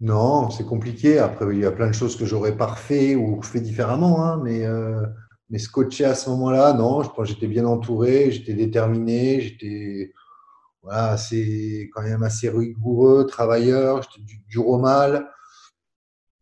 [0.00, 1.18] Non, c'est compliqué.
[1.18, 4.40] Après, il y a plein de choses que j'aurais pas refait ou fait différemment, hein,
[4.42, 5.02] mais, euh,
[5.50, 9.40] mais se coacher à ce moment-là, non, je pense que j'étais bien entouré, j'étais déterminé,
[9.40, 10.12] j'étais
[10.82, 15.28] voilà, assez, quand même assez rigoureux, travailleur, j'étais du- dur au mal.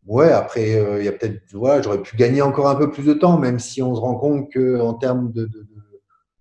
[0.05, 3.03] Ouais, après, euh, il y a peut-être, voilà, j'aurais pu gagner encore un peu plus
[3.03, 5.49] de temps, même si on se rend compte qu'en termes de-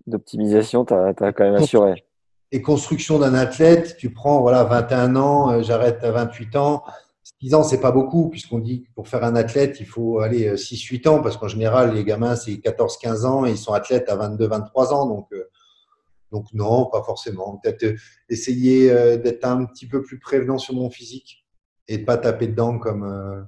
[0.07, 2.05] D'optimisation, tu as, quand même assuré.
[2.53, 6.83] et construction d'un athlète, tu prends voilà 21 ans, euh, j'arrête à 28 ans.
[7.41, 10.53] 6 ans, c'est pas beaucoup, puisqu'on dit que pour faire un athlète, il faut aller
[10.55, 14.17] 6-8 ans, parce qu'en général, les gamins, c'est 14-15 ans et ils sont athlètes à
[14.17, 15.07] 22-23 ans.
[15.07, 15.45] Donc, euh,
[16.31, 17.59] donc non, pas forcément.
[17.63, 17.97] Peut-être euh,
[18.29, 21.47] essayer euh, d'être un petit peu plus prévenant sur mon physique
[21.87, 23.43] et pas taper dedans comme, euh,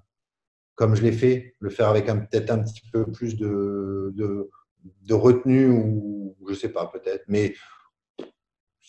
[0.74, 1.54] comme je l'ai fait.
[1.58, 6.86] Le faire avec peut-être un petit peu plus de, de, retenue ou je sais pas,
[6.86, 7.24] peut-être.
[7.28, 7.54] Mais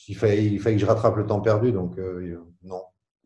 [0.08, 2.84] il fallait, il fallait que je rattrape le temps perdu, donc euh, non.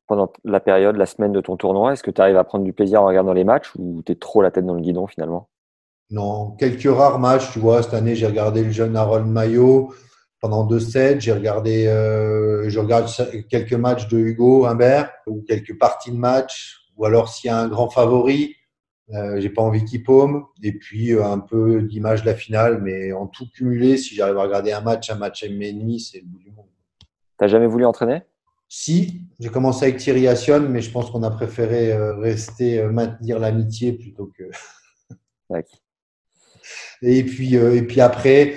[0.07, 2.73] Pendant la période, la semaine de ton tournoi, est-ce que tu arrives à prendre du
[2.73, 5.49] plaisir en regardant les matchs ou tu es trop la tête dans le guidon finalement?
[6.11, 7.81] Non, quelques rares matchs, tu vois.
[7.81, 9.93] Cette année, j'ai regardé le jeune Harold Maillot
[10.39, 11.21] pendant deux sets.
[11.21, 13.09] J'ai regardé, euh, je regarde
[13.49, 16.85] quelques matchs de Hugo Humbert ou quelques parties de match.
[16.97, 18.55] Ou alors, s'il y a un grand favori,
[19.13, 20.45] Euh, j'ai pas envie qu'il paume.
[20.63, 24.37] Et puis euh, un peu d'image de la finale, mais en tout cumulé, si j'arrive
[24.39, 26.65] à regarder un match, un match et demi, c'est le bout du monde.
[27.37, 28.23] T'as jamais voulu entraîner?
[28.67, 32.91] Si, j'ai commencé avec Thierry Assion, mais je pense qu'on a préféré euh, rester euh,
[32.91, 34.43] maintenir l'amitié plutôt que.
[35.49, 35.79] D'accord.
[37.01, 38.55] Et puis, euh, et puis après,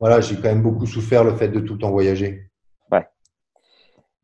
[0.00, 2.50] voilà, j'ai quand même beaucoup souffert le fait de tout le temps voyager.
[2.90, 3.06] Ouais.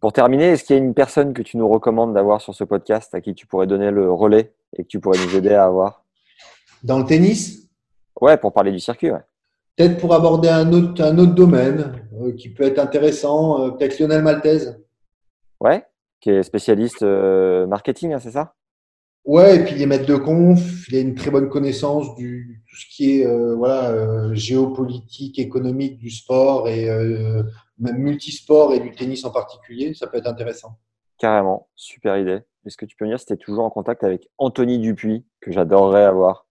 [0.00, 2.64] Pour terminer, est-ce qu'il y a une personne que tu nous recommandes d'avoir sur ce
[2.64, 5.64] podcast à qui tu pourrais donner le relais et que tu pourrais nous aider à
[5.64, 6.04] avoir?
[6.82, 7.60] Dans le tennis,
[8.20, 9.22] Ouais, pour parler du circuit, ouais.
[9.76, 13.98] peut-être pour aborder un autre, un autre domaine euh, qui peut être intéressant, euh, peut-être
[13.98, 14.78] Lionel Maltese.
[15.60, 15.84] Ouais,
[16.20, 18.54] qui est spécialiste euh, marketing, hein, c'est ça?
[19.24, 22.62] Ouais, et puis il est maître de conf, il a une très bonne connaissance du
[22.68, 26.88] tout ce qui est euh, voilà euh, géopolitique, économique du sport et
[27.78, 30.78] même multisport et du tennis en particulier, ça peut être intéressant.
[31.18, 32.40] Carrément, super idée.
[32.66, 35.24] Est-ce que tu peux me dire si tu es toujours en contact avec Anthony Dupuis,
[35.40, 36.46] que j'adorerais avoir?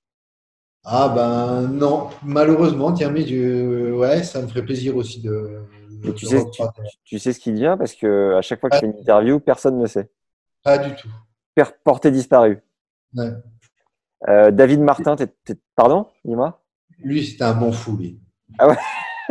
[0.83, 5.61] Ah ben non, malheureusement, tiens mais je- ouais, ça me ferait plaisir aussi de.
[6.15, 6.83] Tu sais, tu, repartir.
[7.03, 9.39] tu sais ce qu'il devient parce que à chaque fois que je fais une interview,
[9.39, 10.09] personne ne sait.
[10.63, 11.09] Pas du tout.
[11.55, 12.59] Per- Porté disparu.
[13.15, 13.31] Ouais.
[14.27, 15.15] Euh, David Martin,
[15.75, 16.61] pardon, dis-moi.
[16.99, 18.19] Lui, c'était un bon fou, lui.
[18.57, 18.77] Ah ouais.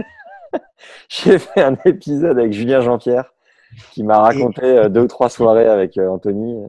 [1.09, 3.33] J'ai fait un épisode avec Julien Jean-Pierre
[3.93, 6.65] qui m'a raconté euh, deux ou trois soirées avec euh, Anthony.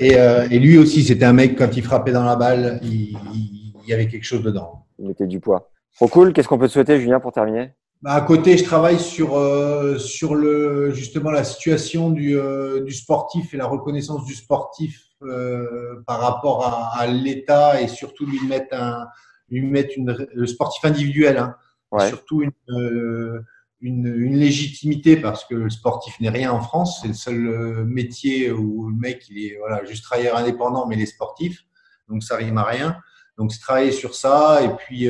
[0.00, 3.16] Et, euh, et lui aussi, c'était un mec, quand il frappait dans la balle, il,
[3.34, 4.86] il- il y avait quelque chose dedans.
[4.98, 5.70] Il mettait du poids.
[5.94, 6.32] Trop cool.
[6.32, 7.70] Qu'est-ce qu'on peut te souhaiter, Julien, pour terminer?
[8.04, 13.54] À côté, je travaille sur, euh, sur le, justement la situation du, euh, du sportif
[13.54, 18.76] et la reconnaissance du sportif euh, par rapport à, à l'État et surtout lui mettre,
[18.76, 19.06] un,
[19.48, 21.56] lui mettre une, le sportif individuel, hein,
[21.92, 22.08] Ouais.
[22.08, 23.40] surtout une, euh,
[23.80, 26.98] une, une légitimité parce que le sportif n'est rien en France.
[27.00, 30.96] C'est le seul euh, métier où le mec il est voilà, juste travailleur indépendant, mais
[30.96, 31.64] il est sportif.
[32.08, 32.96] Donc ça rime à rien.
[33.38, 35.08] Donc c'est travailler sur ça et puis.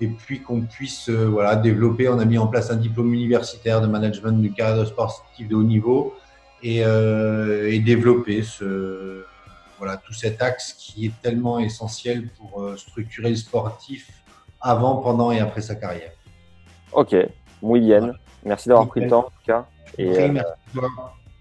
[0.00, 2.08] Et puis qu'on puisse euh, voilà, développer.
[2.08, 5.62] On a mis en place un diplôme universitaire de management du cadre sportif de haut
[5.62, 6.14] niveau
[6.62, 9.24] et, euh, et développer ce,
[9.78, 14.10] voilà, tout cet axe qui est tellement essentiel pour euh, structurer le sportif
[14.60, 16.12] avant, pendant et après sa carrière.
[16.92, 17.14] Ok.
[17.62, 18.12] Muy bien.
[18.44, 19.66] Merci d'avoir pris le temps, en tout cas.
[19.98, 20.10] Et,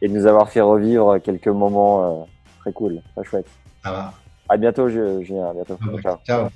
[0.02, 2.28] et de nous avoir fait revivre quelques moments
[2.60, 3.48] très cool, très chouettes.
[3.84, 4.14] Ça va.
[4.50, 5.50] À bientôt, Ju- Julien.
[5.50, 5.78] À bientôt.
[5.94, 6.18] Ouais, Ciao.
[6.26, 6.48] ciao.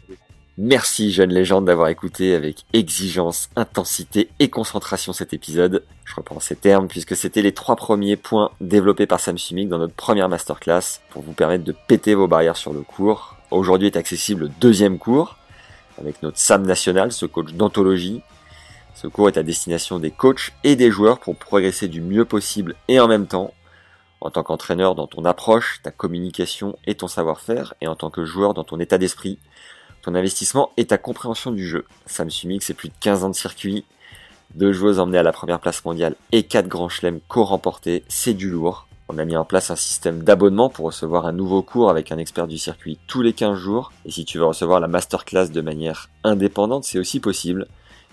[0.57, 5.85] Merci, jeune légende, d'avoir écouté avec exigence, intensité et concentration cet épisode.
[6.03, 9.77] Je reprends ces termes puisque c'était les trois premiers points développés par Sam Sumik dans
[9.77, 13.37] notre première masterclass pour vous permettre de péter vos barrières sur le cours.
[13.49, 15.37] Aujourd'hui est accessible le deuxième cours
[15.97, 18.21] avec notre Sam National, ce coach d'anthologie.
[18.93, 22.75] Ce cours est à destination des coachs et des joueurs pour progresser du mieux possible
[22.89, 23.53] et en même temps
[24.19, 28.23] en tant qu'entraîneur dans ton approche, ta communication et ton savoir-faire, et en tant que
[28.23, 29.39] joueur dans ton état d'esprit,
[30.01, 31.85] ton investissement et ta compréhension du jeu.
[32.05, 33.85] Sam Sumik, c'est plus de 15 ans de circuit,
[34.55, 38.49] deux joueuses emmenées à la première place mondiale et quatre grands chelems co-remportés, c'est du
[38.49, 38.87] lourd.
[39.07, 42.17] On a mis en place un système d'abonnement pour recevoir un nouveau cours avec un
[42.17, 43.91] expert du circuit tous les 15 jours.
[44.05, 47.67] Et si tu veux recevoir la masterclass de manière indépendante, c'est aussi possible.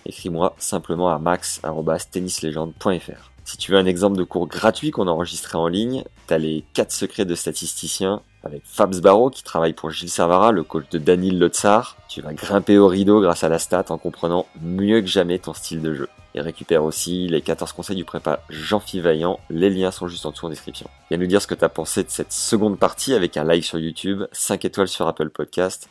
[0.07, 3.30] Écris-moi simplement à max.tennislegende.fr.
[3.45, 6.64] Si tu veux un exemple de cours gratuit qu'on a enregistré en ligne, t'as les
[6.74, 10.99] 4 secrets de statisticien avec Fabs Barreau qui travaille pour Gilles Servara, le coach de
[10.99, 11.97] Danil Lotsar.
[12.09, 15.55] Tu vas grimper au rideau grâce à la stat en comprenant mieux que jamais ton
[15.55, 16.09] style de jeu.
[16.34, 19.41] Et récupère aussi les 14 conseils du prépa Jean-Philippe Vaillant.
[19.51, 20.89] Les liens sont juste en dessous en description.
[21.11, 23.78] Viens nous dire ce que t'as pensé de cette seconde partie avec un like sur
[23.78, 25.89] YouTube, 5 étoiles sur Apple Podcast.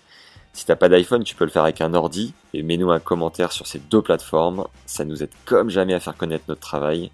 [0.54, 3.52] Si t'as pas d'iPhone, tu peux le faire avec un ordi et mets-nous un commentaire
[3.52, 4.66] sur ces deux plateformes.
[4.86, 7.12] Ça nous aide comme jamais à faire connaître notre travail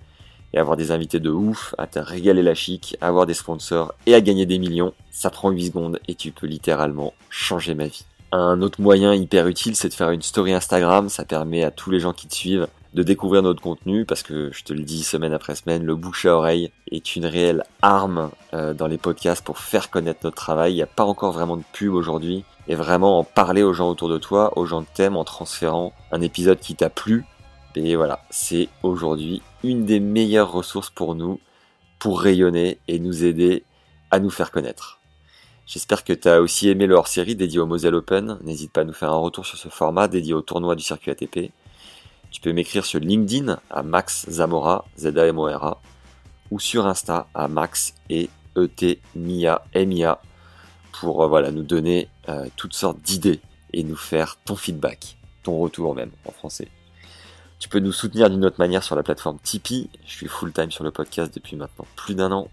[0.54, 3.94] et avoir des invités de ouf, à te régaler la chic, à avoir des sponsors
[4.06, 4.94] et à gagner des millions.
[5.12, 8.06] Ça prend 8 secondes et tu peux littéralement changer ma vie.
[8.32, 11.10] Un autre moyen hyper utile, c'est de faire une story Instagram.
[11.10, 14.52] Ça permet à tous les gens qui te suivent de découvrir notre contenu parce que
[14.52, 18.30] je te le dis semaine après semaine, le bouche à oreille est une réelle arme
[18.54, 20.74] euh, dans les podcasts pour faire connaître notre travail.
[20.74, 23.90] Il n'y a pas encore vraiment de pub aujourd'hui et vraiment en parler aux gens
[23.90, 27.26] autour de toi, aux gens de thème en transférant un épisode qui t'a plu.
[27.76, 31.40] Et voilà, c'est aujourd'hui une des meilleures ressources pour nous
[32.00, 33.64] pour rayonner et nous aider
[34.12, 35.00] à nous faire connaître.
[35.66, 38.38] J'espère que tu as aussi aimé le hors-série dédié au Moselle Open.
[38.44, 41.12] N'hésite pas à nous faire un retour sur ce format dédié au tournoi du circuit
[41.12, 41.52] ATP.
[42.30, 45.82] Tu peux m'écrire sur LinkedIn à Max Zamora, Z-A-M-O-R-A,
[46.52, 50.22] ou sur Insta à Max et E-T Mia, M-I-A,
[50.92, 53.40] pour euh, voilà, nous donner euh, toutes sortes d'idées
[53.72, 56.68] et nous faire ton feedback, ton retour même en français.
[57.64, 59.90] Tu peux nous soutenir d'une autre manière sur la plateforme Tipeee.
[60.06, 62.50] Je suis full time sur le podcast depuis maintenant plus d'un an.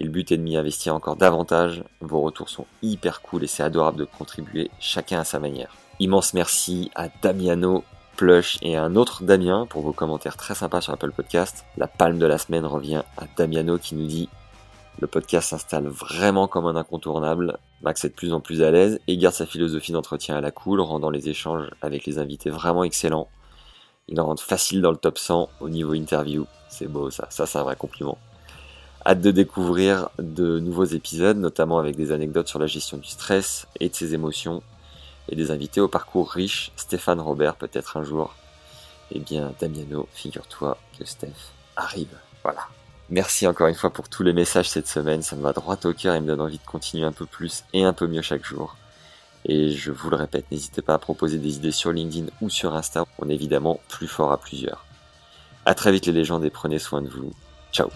[0.00, 1.84] Et le but est de m'y investir encore davantage.
[2.00, 5.76] Vos retours sont hyper cool et c'est adorable de contribuer chacun à sa manière.
[6.00, 7.84] Immense merci à Damiano,
[8.16, 11.66] Plush et à un autre Damien pour vos commentaires très sympas sur Apple Podcast.
[11.76, 14.30] La palme de la semaine revient à Damiano qui nous dit
[14.98, 17.58] le podcast s'installe vraiment comme un incontournable.
[17.82, 20.50] Max est de plus en plus à l'aise et garde sa philosophie d'entretien à la
[20.50, 23.28] cool, rendant les échanges avec les invités vraiment excellents.
[24.08, 26.46] Il en rentre facile dans le top 100 au niveau interview.
[26.68, 28.18] C'est beau ça, ça c'est un vrai compliment.
[29.04, 33.66] Hâte de découvrir de nouveaux épisodes, notamment avec des anecdotes sur la gestion du stress
[33.80, 34.62] et de ses émotions,
[35.28, 38.34] et des invités au parcours riche, Stéphane Robert peut-être un jour.
[39.10, 42.16] Eh bien, Damiano, figure-toi que Steph arrive.
[42.42, 42.60] Voilà.
[43.10, 45.92] Merci encore une fois pour tous les messages cette semaine, ça me va droit au
[45.92, 48.44] cœur et me donne envie de continuer un peu plus et un peu mieux chaque
[48.44, 48.76] jour.
[49.44, 52.74] Et je vous le répète, n'hésitez pas à proposer des idées sur LinkedIn ou sur
[52.74, 54.84] Insta, on est évidemment plus fort à plusieurs.
[55.66, 57.32] A très vite les légendes et prenez soin de vous.
[57.72, 57.88] Ciao